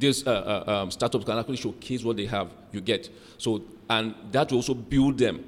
these 0.00 0.26
uh, 0.26 0.64
uh, 0.66 0.72
um, 0.72 0.90
startups 0.90 1.24
can 1.24 1.38
actually 1.38 1.58
showcase 1.58 2.02
what 2.02 2.16
they 2.16 2.26
have, 2.26 2.48
you 2.72 2.80
get. 2.80 3.08
So, 3.38 3.62
and 3.88 4.16
that 4.32 4.50
will 4.50 4.58
also 4.58 4.74
build 4.74 5.16
them, 5.16 5.44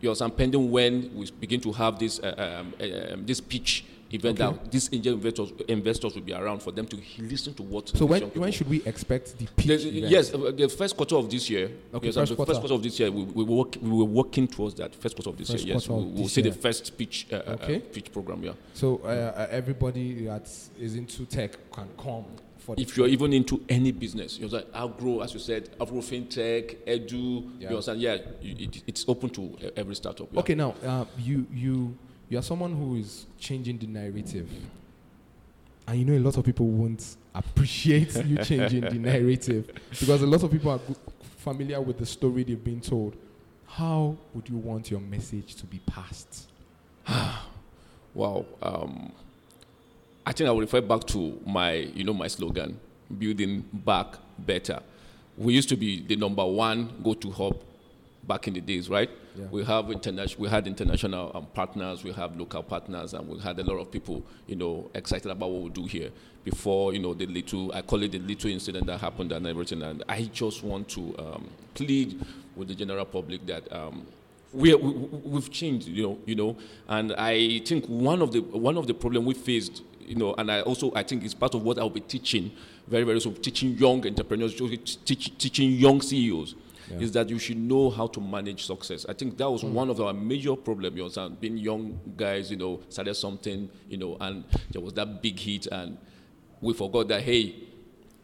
you 0.00 0.10
understand, 0.10 0.36
pending 0.36 0.70
when 0.70 1.10
we 1.12 1.28
begin 1.40 1.60
to 1.62 1.72
have 1.72 1.98
this, 1.98 2.20
um, 2.22 2.72
um, 2.80 3.26
this 3.26 3.40
pitch 3.40 3.84
event 4.14 4.40
okay. 4.40 4.56
that 4.56 4.72
these 4.72 4.88
angel 4.92 5.14
investors 5.14 5.52
investors 5.68 6.14
will 6.14 6.22
be 6.22 6.32
around 6.34 6.62
for 6.62 6.70
them 6.72 6.86
to 6.86 6.96
listen 7.18 7.54
to 7.54 7.62
what. 7.62 7.88
So 7.88 8.06
when 8.06 8.22
when 8.42 8.52
should 8.52 8.68
we 8.68 8.82
expect 8.84 9.38
the 9.38 9.46
pitch? 9.56 9.84
Yes, 9.84 10.32
uh, 10.32 10.52
the 10.56 10.68
first 10.68 10.96
quarter 10.96 11.16
of 11.16 11.30
this 11.30 11.48
year. 11.50 11.70
Okay, 11.92 12.06
yes, 12.06 12.14
first, 12.14 12.30
the 12.30 12.36
quarter. 12.36 12.52
first 12.52 12.60
quarter 12.60 12.74
of 12.74 12.82
this 12.82 12.98
year, 13.00 13.10
we, 13.10 13.22
we, 13.24 13.44
work, 13.44 13.76
we 13.80 13.90
were 13.90 14.04
working 14.04 14.46
towards 14.48 14.74
that 14.76 14.94
first 14.94 15.16
quarter 15.16 15.30
of 15.30 15.36
this 15.38 15.50
first 15.50 15.64
year. 15.64 15.74
Yes, 15.74 15.88
we, 15.88 15.94
will 15.94 16.28
see 16.28 16.42
the 16.42 16.52
first 16.52 16.96
pitch 16.96 17.26
uh, 17.32 17.36
uh, 17.36 17.38
uh, 17.38 17.52
okay. 17.62 17.76
Uh, 17.76 17.80
pitch 17.92 18.12
program. 18.12 18.42
Yeah. 18.42 18.52
So 18.74 18.98
uh, 18.98 19.46
everybody 19.50 20.24
that 20.26 20.48
is 20.78 20.96
into 20.96 21.24
tech 21.26 21.52
can 21.72 21.88
come. 21.98 22.24
For 22.58 22.74
if 22.78 22.96
you're 22.96 23.08
even 23.08 23.34
into 23.34 23.62
any 23.68 23.92
business, 23.92 24.38
you 24.38 24.48
know, 24.48 24.56
like 24.56 24.66
agro, 24.74 25.20
as 25.20 25.34
you 25.34 25.40
said, 25.40 25.68
agro 25.78 26.00
fintech, 26.00 26.76
edu, 26.86 27.50
yeah. 27.58 27.68
you 27.68 27.76
understand? 27.76 28.00
Yeah, 28.00 28.16
it, 28.40 28.82
it's 28.86 29.04
open 29.06 29.28
to 29.30 29.54
every 29.76 29.94
startup. 29.94 30.28
Yeah. 30.32 30.40
Okay, 30.40 30.54
now 30.54 30.74
you 31.18 31.46
you 31.52 31.94
you 32.28 32.38
are 32.38 32.42
someone 32.42 32.74
who 32.74 32.96
is 32.96 33.26
changing 33.38 33.78
the 33.78 33.86
narrative. 33.86 34.48
And 35.86 35.98
you 35.98 36.04
know, 36.04 36.16
a 36.16 36.24
lot 36.24 36.36
of 36.36 36.44
people 36.44 36.66
won't 36.66 37.16
appreciate 37.34 38.14
you 38.26 38.38
changing 38.38 38.82
the 38.82 38.94
narrative 38.94 39.70
because 39.90 40.22
a 40.22 40.26
lot 40.26 40.42
of 40.42 40.50
people 40.50 40.70
are 40.70 40.80
familiar 41.38 41.80
with 41.80 41.98
the 41.98 42.06
story 42.06 42.44
they've 42.44 42.62
been 42.62 42.80
told. 42.80 43.16
How 43.66 44.16
would 44.32 44.48
you 44.48 44.56
want 44.56 44.90
your 44.90 45.00
message 45.00 45.56
to 45.56 45.66
be 45.66 45.80
passed? 45.80 46.48
wow. 48.14 48.46
Um, 48.62 49.12
I 50.26 50.32
think 50.32 50.48
I 50.48 50.52
will 50.52 50.60
refer 50.60 50.80
back 50.80 51.04
to 51.08 51.38
my, 51.44 51.72
you 51.72 52.04
know, 52.04 52.14
my 52.14 52.28
slogan, 52.28 52.78
building 53.18 53.64
back 53.72 54.16
better. 54.38 54.80
We 55.36 55.52
used 55.52 55.68
to 55.68 55.76
be 55.76 56.00
the 56.00 56.16
number 56.16 56.44
one 56.46 56.94
go-to 57.02 57.30
hub 57.30 57.56
back 58.26 58.48
in 58.48 58.54
the 58.54 58.60
days, 58.60 58.88
right? 58.88 59.10
Yeah. 59.36 59.46
We 59.50 59.64
have 59.64 59.90
international, 59.90 60.42
we 60.42 60.48
had 60.48 60.66
international 60.66 61.30
um, 61.34 61.46
partners, 61.54 62.04
we 62.04 62.12
have 62.12 62.36
local 62.38 62.62
partners, 62.62 63.14
and 63.14 63.28
we 63.28 63.38
had 63.40 63.58
a 63.58 63.64
lot 63.64 63.76
of 63.78 63.90
people, 63.90 64.22
you 64.46 64.56
know, 64.56 64.90
excited 64.94 65.30
about 65.30 65.50
what 65.50 65.62
we 65.62 65.70
do 65.70 65.86
here. 65.86 66.10
Before, 66.44 66.92
you 66.92 66.98
know, 66.98 67.14
the 67.14 67.26
little, 67.26 67.72
I 67.72 67.82
call 67.82 68.02
it 68.02 68.12
the 68.12 68.18
little 68.18 68.50
incident 68.50 68.86
that 68.86 69.00
happened 69.00 69.32
and 69.32 69.46
everything, 69.46 69.82
and 69.82 70.02
I 70.08 70.22
just 70.32 70.62
want 70.62 70.88
to 70.90 71.14
um, 71.18 71.48
plead 71.74 72.20
with 72.56 72.68
the 72.68 72.74
general 72.74 73.04
public 73.04 73.46
that 73.46 73.70
um, 73.72 74.06
we, 74.52 74.74
we, 74.74 75.34
have 75.34 75.50
changed, 75.50 75.88
you 75.88 76.02
know, 76.04 76.18
you 76.26 76.34
know, 76.34 76.56
and 76.88 77.12
I 77.14 77.58
think 77.60 77.86
one 77.86 78.22
of 78.22 78.30
the 78.32 78.40
one 78.40 78.76
of 78.76 78.86
the 78.86 78.94
problem 78.94 79.24
we 79.24 79.34
faced, 79.34 79.82
you 80.00 80.14
know, 80.14 80.34
and 80.38 80.52
I 80.52 80.60
also 80.60 80.92
I 80.94 81.02
think 81.02 81.24
it's 81.24 81.34
part 81.34 81.54
of 81.54 81.62
what 81.64 81.78
I'll 81.78 81.90
be 81.90 82.00
teaching, 82.00 82.52
very 82.86 83.02
very 83.04 83.20
soon, 83.20 83.34
teaching 83.34 83.70
young 83.72 84.06
entrepreneurs, 84.06 84.54
teach, 84.54 85.36
teaching 85.38 85.72
young 85.72 86.00
CEOs 86.00 86.54
yeah. 86.90 86.98
is 86.98 87.12
that 87.12 87.28
you 87.28 87.38
should 87.38 87.58
know 87.58 87.90
how 87.90 88.06
to 88.08 88.20
manage 88.20 88.66
success. 88.66 89.06
I 89.08 89.12
think 89.12 89.36
that 89.38 89.50
was 89.50 89.62
mm. 89.62 89.72
one 89.72 89.90
of 89.90 90.00
our 90.00 90.12
major 90.12 90.56
problems. 90.56 90.96
You 90.96 91.10
know, 91.16 91.28
being 91.30 91.56
young 91.56 92.00
guys, 92.16 92.50
you 92.50 92.56
know, 92.56 92.80
started 92.88 93.14
something, 93.14 93.68
you 93.88 93.96
know, 93.96 94.16
and 94.20 94.44
there 94.70 94.80
was 94.80 94.92
that 94.94 95.22
big 95.22 95.38
hit, 95.38 95.66
and 95.68 95.98
we 96.60 96.74
forgot 96.74 97.08
that 97.08 97.22
hey, 97.22 97.54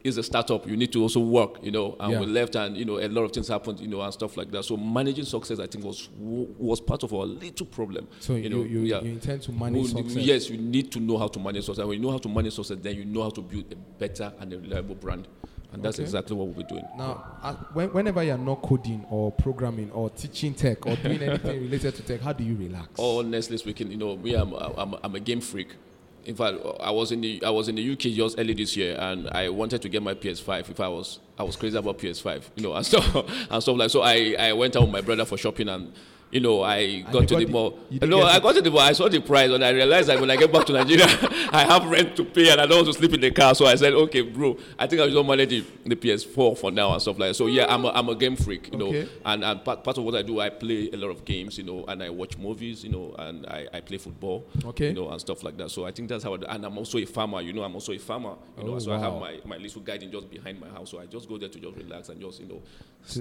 it's 0.03 0.17
a 0.17 0.23
startup. 0.23 0.67
You 0.67 0.77
need 0.77 0.93
to 0.93 1.03
also 1.03 1.21
work, 1.21 1.63
you 1.63 1.71
know. 1.71 1.97
And 2.01 2.13
yeah. 2.13 2.21
we 2.21 2.27
left, 2.27 2.55
and 2.57 2.77
you 2.77 2.85
know, 2.85 2.99
a 2.99 3.09
lot 3.09 3.23
of 3.23 3.33
things 3.33 3.49
happened, 3.49 3.81
you 3.81 3.89
know, 3.89 4.01
and 4.01 4.13
stuff 4.13 4.37
like 4.37 4.51
that. 4.53 4.65
So 4.65 4.77
managing 4.77 5.25
success, 5.25 5.59
I 5.59 5.67
think, 5.67 5.85
was 5.85 6.09
was 6.19 6.81
part 6.81 7.03
of 7.03 7.13
our 7.13 7.27
little 7.27 7.67
problem. 7.67 8.09
So 8.21 8.35
you, 8.35 8.49
know, 8.49 8.63
you, 8.63 8.81
yeah. 8.81 9.01
you 9.01 9.13
intend 9.13 9.43
to 9.43 9.53
manage 9.53 9.93
we, 9.93 10.03
success. 10.03 10.17
Yes, 10.17 10.51
you 10.51 10.59
need 10.59 10.91
to 10.93 11.01
know 11.01 11.19
how 11.19 11.29
to 11.29 11.39
manage 11.39 11.65
success. 11.65 11.81
And 11.81 11.89
when 11.89 11.99
you 11.99 12.05
know 12.05 12.13
how 12.13 12.19
to 12.19 12.29
manage 12.29 12.55
success, 12.55 12.79
then 12.81 12.97
you 12.97 13.05
know 13.05 13.23
how 13.23 13.31
to 13.31 13.43
build 13.43 13.73
a 13.73 13.77
better 13.77 14.33
and 14.41 14.53
a 14.53 14.59
reliable 14.59 14.95
brand. 14.95 15.29
And 15.73 15.83
that's 15.83 15.97
okay. 15.97 16.03
exactly 16.03 16.37
what 16.37 16.49
we'll 16.49 16.57
be 16.57 16.65
doing. 16.65 16.87
Now, 16.97 17.25
uh, 17.43 17.55
when, 17.73 17.93
whenever 17.93 18.23
you're 18.23 18.39
not 18.39 18.63
coding 18.63 19.07
or 19.09 19.31
programming 19.31 19.91
or 19.93 20.11
teaching 20.11 20.53
tech 20.53 20.85
or 20.85 20.97
doing 20.97 21.23
anything 21.23 21.61
related 21.63 21.95
to 21.97 22.03
tech, 22.03 22.21
how 22.21 22.33
do 22.33 22.43
you 22.43 22.57
relax? 22.57 22.89
Oh, 22.99 23.21
honestly 23.21 23.57
speaking, 23.57 23.91
you 23.91 23.97
know, 23.97 24.17
me, 24.17 24.35
I'm, 24.35 24.53
I'm, 24.53 24.97
I'm 25.03 25.15
a 25.15 25.21
game 25.21 25.41
freak. 25.41 25.77
In 26.25 26.35
fact, 26.35 26.59
I 26.81 26.91
was 26.91 27.13
in 27.13 27.23
the 27.23 27.43
I 27.43 27.49
was 27.49 27.69
in 27.69 27.77
the 27.77 27.93
UK 27.93 27.99
just 27.99 28.39
early 28.39 28.53
this 28.53 28.77
year, 28.77 28.95
and 29.01 29.31
I 29.31 29.49
wanted 29.49 29.81
to 29.81 29.89
get 29.89 30.03
my 30.03 30.13
PS5. 30.13 30.69
If 30.69 30.79
I 30.79 30.89
was 30.89 31.19
I 31.39 31.45
was 31.45 31.57
crazy 31.57 31.79
about 31.79 31.99
PS5, 31.99 32.43
you 32.57 32.63
know, 32.63 32.75
and 32.75 32.85
stuff 32.87 33.15
and 33.51 33.63
stuff 33.63 33.77
like. 33.77 33.89
So 33.89 34.03
I, 34.03 34.37
I 34.39 34.53
went 34.53 34.77
out 34.77 34.83
with 34.83 34.91
my 34.91 35.01
brother 35.01 35.25
for 35.25 35.39
shopping, 35.39 35.71
and 35.71 35.95
you 36.31 36.41
know, 36.41 36.63
I 36.63 37.01
got 37.01 37.27
to 37.29 37.37
the 37.37 37.47
mall. 37.47 37.79
No, 37.91 38.23
I 38.23 38.39
got 38.39 38.55
to 38.55 38.63
the 38.63 38.71
mall. 38.71 38.81
I 38.81 38.93
saw 38.93 39.09
the 39.09 39.21
price, 39.21 39.51
and 39.51 39.65
I 39.65 39.71
realized 39.71 40.09
that 40.09 40.21
when 40.21 40.31
I 40.31 40.37
get 40.37 40.53
back 40.53 40.65
to 40.67 40.73
Nigeria, 40.73 41.07
I 41.53 41.65
have 41.69 41.85
rent 41.91 42.17
to 42.17 42.25
pay, 42.25 42.51
and 42.51 42.61
I 42.61 42.67
don't 42.67 42.85
want 42.85 42.87
to 42.87 42.93
sleep 42.93 43.15
in 43.15 43.21
the 43.21 43.31
car. 43.33 43.55
So 43.55 43.67
I 43.67 43.75
said, 43.75 43.93
okay, 43.95 44.21
bro, 44.23 44.57
I 44.79 44.87
think 44.87 45.03
I 45.03 45.07
will 45.07 45.13
just 45.13 45.27
manage 45.27 45.49
the, 45.49 45.65
the 45.85 45.97
PS4 45.97 46.57
for 46.57 46.71
now 46.71 46.93
and 46.93 47.03
stuff 47.03 47.19
like 47.19 47.31
that. 47.31 47.35
So 47.35 47.47
yeah, 47.47 47.67
I'm 47.69 47.85
a, 47.85 47.89
I'm 47.89 48.09
a 48.09 48.15
game 48.15 48.37
freak, 48.37 48.73
you 48.73 48.81
okay. 48.81 49.03
know, 49.03 49.09
and, 49.25 49.45
and 49.45 49.65
part, 49.65 49.83
part 49.83 49.99
of 49.99 50.05
what 50.05 50.15
I 50.15 50.23
do, 50.23 50.39
I 50.41 50.51
play 50.51 50.91
a 50.93 50.97
lot 50.97 51.09
of 51.09 51.25
games, 51.25 51.59
you 51.59 51.65
know, 51.65 51.85
and 51.89 52.03
I 52.03 52.11
watch 52.11 52.39
movies, 52.39 52.85
you 52.85 52.91
know, 52.91 53.15
and 53.19 53.47
I, 53.47 53.67
I 53.73 53.81
play 53.81 53.99
football, 53.99 54.47
okay, 54.67 54.89
you 54.89 54.95
know, 54.95 55.11
and 55.11 55.21
stuff 55.21 55.43
like 55.43 55.57
that. 55.57 55.71
So 55.71 55.85
I 55.85 55.91
think 55.91 56.09
that's 56.09 56.25
how. 56.25 56.35
I 56.35 56.37
do. 56.37 56.47
And 56.47 56.65
I'm 56.65 56.79
also 56.79 56.99
a 56.99 57.05
farmer, 57.07 57.41
you 57.41 57.53
know, 57.53 57.65
I'm 57.65 57.75
also 57.75 57.93
a 57.93 57.99
farmer, 57.99 58.35
you 58.57 58.65
know, 58.65 58.75
oh, 58.75 58.79
so 58.79 58.91
wow. 58.91 58.97
I 58.97 59.01
have 59.01 59.15
my 59.15 59.41
my 59.45 59.57
little 59.57 59.83
garden 59.83 60.13
just 60.13 60.31
behind 60.31 60.61
my 60.61 60.69
house. 60.69 60.91
So 60.91 61.01
I 61.01 61.07
just 61.07 61.29
go 61.29 61.39
there 61.39 61.49
to 61.49 61.59
just 61.59 61.77
relax 61.77 62.09
and 62.09 62.21
just 62.21 62.39
you 62.39 62.47
know, 62.47 62.63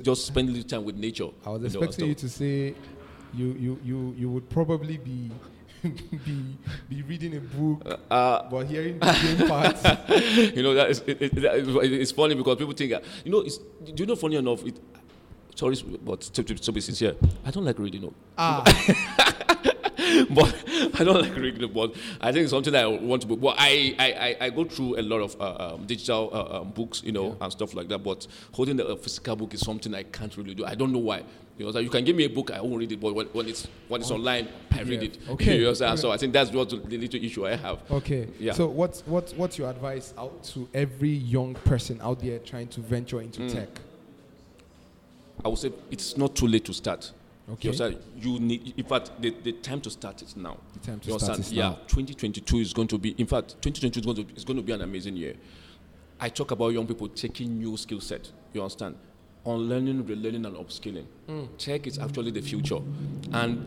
just 0.03 0.27
spend 0.27 0.49
a 0.49 0.51
little 0.51 0.69
time 0.69 0.85
with 0.85 0.95
nature. 0.95 1.29
I 1.43 1.49
was 1.49 1.63
expecting 1.63 1.99
you, 1.99 2.05
know, 2.05 2.09
you 2.09 2.15
to 2.15 2.29
say 2.29 2.75
you 3.33 3.55
you 3.59 3.79
you 3.83 4.15
you 4.17 4.29
would 4.29 4.49
probably 4.49 4.97
be 4.97 5.31
be 5.83 6.57
be 6.89 7.01
reading 7.03 7.37
a 7.37 7.39
book, 7.39 7.99
uh, 8.11 8.49
but 8.49 8.65
hearing 8.65 8.99
the 8.99 9.13
same 9.13 9.47
part. 9.47 9.75
you 10.55 10.63
know 10.63 10.73
that 10.73 10.89
is 10.89 11.03
it, 11.07 11.21
it, 11.21 11.33
it's 11.37 12.11
funny 12.11 12.35
because 12.35 12.57
people 12.57 12.73
think 12.73 12.93
you 13.23 13.31
know 13.31 13.39
it's 13.39 13.57
do 13.57 13.93
you 13.95 14.05
know 14.05 14.15
funny 14.15 14.35
enough 14.35 14.65
it. 14.65 14.79
Sorry, 15.55 15.75
but 16.05 16.21
to, 16.21 16.41
to, 16.41 16.55
to 16.55 16.71
be 16.71 16.79
sincere, 16.79 17.15
I 17.43 17.51
don't 17.51 17.65
like 17.65 17.77
reading. 17.79 18.03
No. 18.03 18.13
Ah. 18.37 18.63
but 20.29 20.55
I 20.99 21.03
don't 21.03 21.21
like 21.21 21.35
reading. 21.35 21.69
But 21.73 21.95
I 22.21 22.31
think 22.31 22.43
it's 22.43 22.51
something 22.51 22.73
that 22.73 22.83
I 22.83 22.87
want 22.87 23.23
to. 23.23 23.27
But 23.35 23.55
I, 23.57 23.93
I, 23.99 24.37
I 24.45 24.49
go 24.51 24.63
through 24.63 24.99
a 24.99 25.03
lot 25.03 25.19
of 25.19 25.39
uh, 25.39 25.73
um, 25.73 25.85
digital 25.85 26.29
uh, 26.31 26.61
um, 26.61 26.71
books, 26.71 27.01
you 27.03 27.11
know, 27.11 27.29
yeah. 27.29 27.43
and 27.43 27.51
stuff 27.51 27.73
like 27.73 27.89
that. 27.89 27.99
But 27.99 28.25
holding 28.53 28.79
a 28.79 28.95
physical 28.95 29.35
book 29.35 29.53
is 29.53 29.59
something 29.61 29.93
I 29.93 30.03
can't 30.03 30.35
really 30.37 30.55
do. 30.55 30.65
I 30.65 30.75
don't 30.75 30.91
know 30.91 30.99
why. 30.99 31.23
You 31.59 31.65
know, 31.65 31.71
so 31.73 31.79
you 31.79 31.89
can 31.89 32.05
give 32.05 32.15
me 32.15 32.23
a 32.23 32.29
book, 32.29 32.51
I 32.51 32.61
won't 32.61 32.77
read 32.77 32.93
it, 32.93 33.01
but 33.01 33.13
when, 33.13 33.27
when 33.27 33.49
it's 33.49 33.67
when 33.89 33.99
it's 33.99 34.09
oh. 34.11 34.15
online, 34.15 34.47
I 34.71 34.81
read 34.83 35.01
yeah. 35.01 35.09
it. 35.09 35.17
Okay. 35.29 35.49
You 35.59 35.65
know, 35.65 35.73
so, 35.73 35.93
so 35.97 36.09
I 36.09 36.15
think 36.15 36.31
that's 36.31 36.51
what 36.51 36.69
the 36.69 36.97
little 36.97 37.21
issue 37.21 37.45
I 37.45 37.57
have. 37.57 37.79
Okay. 37.91 38.29
Yeah. 38.39 38.53
So 38.53 38.67
what's 38.67 39.01
what 39.01 39.33
what's 39.35 39.57
your 39.57 39.69
advice 39.69 40.13
out 40.17 40.41
to 40.45 40.69
every 40.73 41.09
young 41.09 41.55
person 41.55 41.99
out 42.01 42.21
there 42.21 42.39
trying 42.39 42.69
to 42.69 42.79
venture 42.79 43.19
into 43.21 43.41
mm. 43.41 43.53
tech? 43.53 43.67
I 45.43 45.49
would 45.49 45.57
say 45.59 45.73
it's 45.91 46.15
not 46.15 46.33
too 46.33 46.47
late 46.47 46.63
to 46.63 46.73
start. 46.73 47.11
Okay. 47.51 47.67
You 47.67 47.71
understand? 47.71 47.97
You 48.21 48.39
need, 48.39 48.73
in 48.77 48.85
fact, 48.85 49.11
the, 49.19 49.35
the 49.43 49.51
time 49.53 49.81
to 49.81 49.89
start 49.89 50.21
is 50.21 50.37
now. 50.37 50.57
The 50.73 50.79
time 50.79 50.99
to 51.01 51.11
You 51.11 51.19
start 51.19 51.39
is 51.39 51.51
yeah, 51.51 51.69
now. 51.69 51.73
2022 51.87 52.57
is 52.59 52.73
going 52.73 52.87
to 52.87 52.97
be, 52.97 53.09
in 53.17 53.25
fact, 53.25 53.61
2022 53.61 53.99
is 53.99 54.05
going 54.05 54.27
to, 54.27 54.35
is 54.35 54.45
going 54.45 54.57
to 54.57 54.63
be 54.63 54.71
an 54.71 54.81
amazing 54.81 55.15
year. 55.15 55.33
I 56.19 56.29
talk 56.29 56.51
about 56.51 56.69
young 56.69 56.85
people 56.85 57.07
taking 57.09 57.57
new 57.57 57.75
skill 57.75 58.01
set. 58.01 58.31
You 58.53 58.61
understand? 58.61 58.95
Unlearning, 59.53 60.03
relearning, 60.03 60.45
and 60.45 60.55
upskilling. 60.57 61.05
Hmm. 61.27 61.45
Tech 61.57 61.87
is 61.87 61.97
actually 61.97 62.29
the 62.31 62.41
future, 62.41 62.79
and 63.33 63.57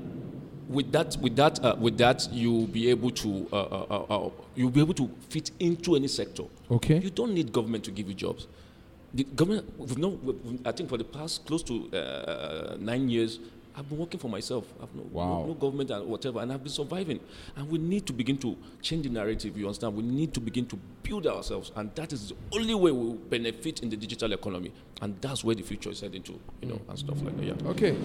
with 0.68 0.92
that, 0.92 1.16
with 1.20 1.34
that, 1.36 1.62
uh, 1.64 1.74
with 1.78 1.98
that, 1.98 2.28
you'll 2.32 2.66
be 2.68 2.88
able 2.88 3.10
to, 3.10 3.48
uh, 3.52 3.56
uh, 3.56 3.86
uh, 4.08 4.26
uh, 4.26 4.30
you'll 4.54 4.70
be 4.70 4.80
able 4.80 4.94
to 4.94 5.10
fit 5.28 5.50
into 5.58 5.96
any 5.96 6.06
sector. 6.08 6.44
Okay. 6.70 6.98
You 7.00 7.10
don't 7.10 7.34
need 7.34 7.52
government 7.52 7.82
to 7.84 7.90
give 7.90 8.08
you 8.08 8.14
jobs. 8.14 8.46
The 9.12 9.24
government, 9.24 9.66
we've 9.76 9.96
we've- 9.98 10.60
I 10.64 10.72
think 10.72 10.88
for 10.88 10.96
the 10.98 11.04
past 11.04 11.44
close 11.46 11.62
to 11.64 11.74
uh, 11.92 12.76
nine 12.78 13.10
years, 13.10 13.40
I've 13.74 13.88
been 13.88 13.98
working 13.98 14.20
for 14.20 14.28
myself. 14.28 14.64
I've 14.82 14.94
no, 14.94 15.02
Wow. 15.12 15.40
no, 15.40 15.46
no 15.48 15.54
government 15.54 15.90
and 15.90 16.06
whatever, 16.06 16.40
and 16.40 16.52
I've 16.52 16.62
been 16.62 16.72
surviving. 16.72 17.20
And 17.56 17.68
we 17.70 17.78
need 17.78 18.06
to 18.06 18.12
begin 18.12 18.38
to 18.38 18.56
change 18.82 19.02
the 19.04 19.10
narrative. 19.10 19.56
You 19.58 19.66
understand? 19.66 19.96
We 19.96 20.02
need 20.02 20.32
to 20.34 20.40
begin 20.40 20.66
to 20.66 20.78
build 21.02 21.26
ourselves, 21.26 21.72
and 21.74 21.90
that 21.94 22.12
is 22.12 22.28
the 22.28 22.34
only 22.52 22.74
way 22.74 22.92
we 22.92 23.06
will 23.08 23.14
benefit 23.14 23.82
in 23.82 23.90
the 23.90 23.96
digital 23.96 24.32
economy. 24.32 24.72
And 25.02 25.20
that's 25.20 25.42
where 25.42 25.56
the 25.56 25.62
future 25.62 25.90
is 25.90 26.00
heading 26.00 26.22
to. 26.22 26.38
You 26.60 26.68
know, 26.68 26.80
and 26.88 26.96
stuff 26.96 27.20
like 27.22 27.36
that. 27.36 27.44
Yeah. 27.44 27.70
Okay, 27.70 27.96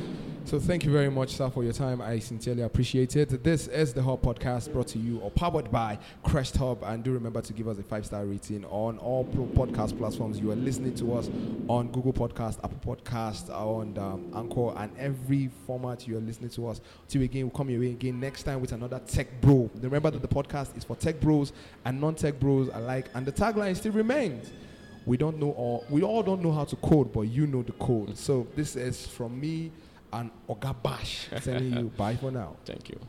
so 0.45 0.59
thank 0.59 0.83
you 0.83 0.91
very 0.91 1.11
much, 1.11 1.35
sir, 1.35 1.47
for 1.47 1.63
your 1.63 1.71
time. 1.71 2.01
I 2.01 2.17
sincerely 2.17 2.63
appreciate 2.63 3.15
it. 3.15 3.43
This 3.43 3.67
is 3.67 3.93
the 3.93 4.01
Hub 4.01 4.23
Podcast 4.23 4.73
brought 4.73 4.87
to 4.87 4.97
you 4.97 5.19
or 5.19 5.29
powered 5.29 5.71
by 5.71 5.99
Crest 6.23 6.57
Hub. 6.57 6.81
And 6.83 7.03
do 7.03 7.13
remember 7.13 7.39
to 7.43 7.53
give 7.53 7.67
us 7.67 7.77
a 7.77 7.83
five 7.83 8.07
star 8.07 8.25
rating 8.25 8.65
on 8.65 8.97
all 8.97 9.25
pro 9.25 9.45
podcast 9.45 9.95
platforms. 9.95 10.39
You 10.39 10.49
are 10.51 10.55
listening 10.55 10.95
to 10.95 11.13
us 11.13 11.29
on 11.67 11.89
Google 11.91 12.13
Podcast, 12.13 12.57
Apple 12.63 12.95
Podcast, 12.95 13.51
on 13.51 13.95
um, 13.99 14.31
Anchor, 14.35 14.75
and 14.77 14.91
every 14.97 15.51
format 15.67 16.07
you 16.07 16.17
are 16.17 16.21
listening 16.21 16.49
to 16.49 16.67
us. 16.67 16.81
Till 17.07 17.21
again, 17.21 17.43
we'll 17.43 17.51
come 17.51 17.69
your 17.69 17.79
way 17.81 17.91
again 17.91 18.19
next 18.19 18.41
time 18.41 18.59
with 18.59 18.71
another 18.71 18.99
tech 19.05 19.27
bro. 19.39 19.69
Remember 19.81 20.09
that 20.09 20.23
the 20.23 20.27
podcast 20.27 20.75
is 20.75 20.83
for 20.83 20.95
tech 20.95 21.19
bros 21.21 21.53
and 21.85 22.01
non 22.01 22.15
tech 22.15 22.39
bros 22.39 22.71
alike. 22.73 23.09
And 23.13 23.23
the 23.23 23.31
tagline 23.31 23.75
still 23.75 23.91
remains 23.91 24.51
we 25.07 25.15
don't 25.17 25.39
know 25.39 25.51
all 25.51 25.85
we 25.89 26.03
all 26.03 26.21
don't 26.21 26.43
know 26.43 26.51
how 26.51 26.65
to 26.65 26.75
code, 26.75 27.11
but 27.13 27.21
you 27.21 27.47
know 27.47 27.63
the 27.63 27.71
code. 27.73 28.15
so 28.17 28.45
this 28.55 28.75
is 28.75 29.07
from 29.07 29.39
me 29.39 29.71
and 30.13 30.29
Ogabash 30.49 31.41
sending 31.41 31.73
you 31.77 31.85
bye 31.97 32.15
for 32.17 32.29
now. 32.29 32.55
Thank 32.65 32.89
you. 32.89 32.99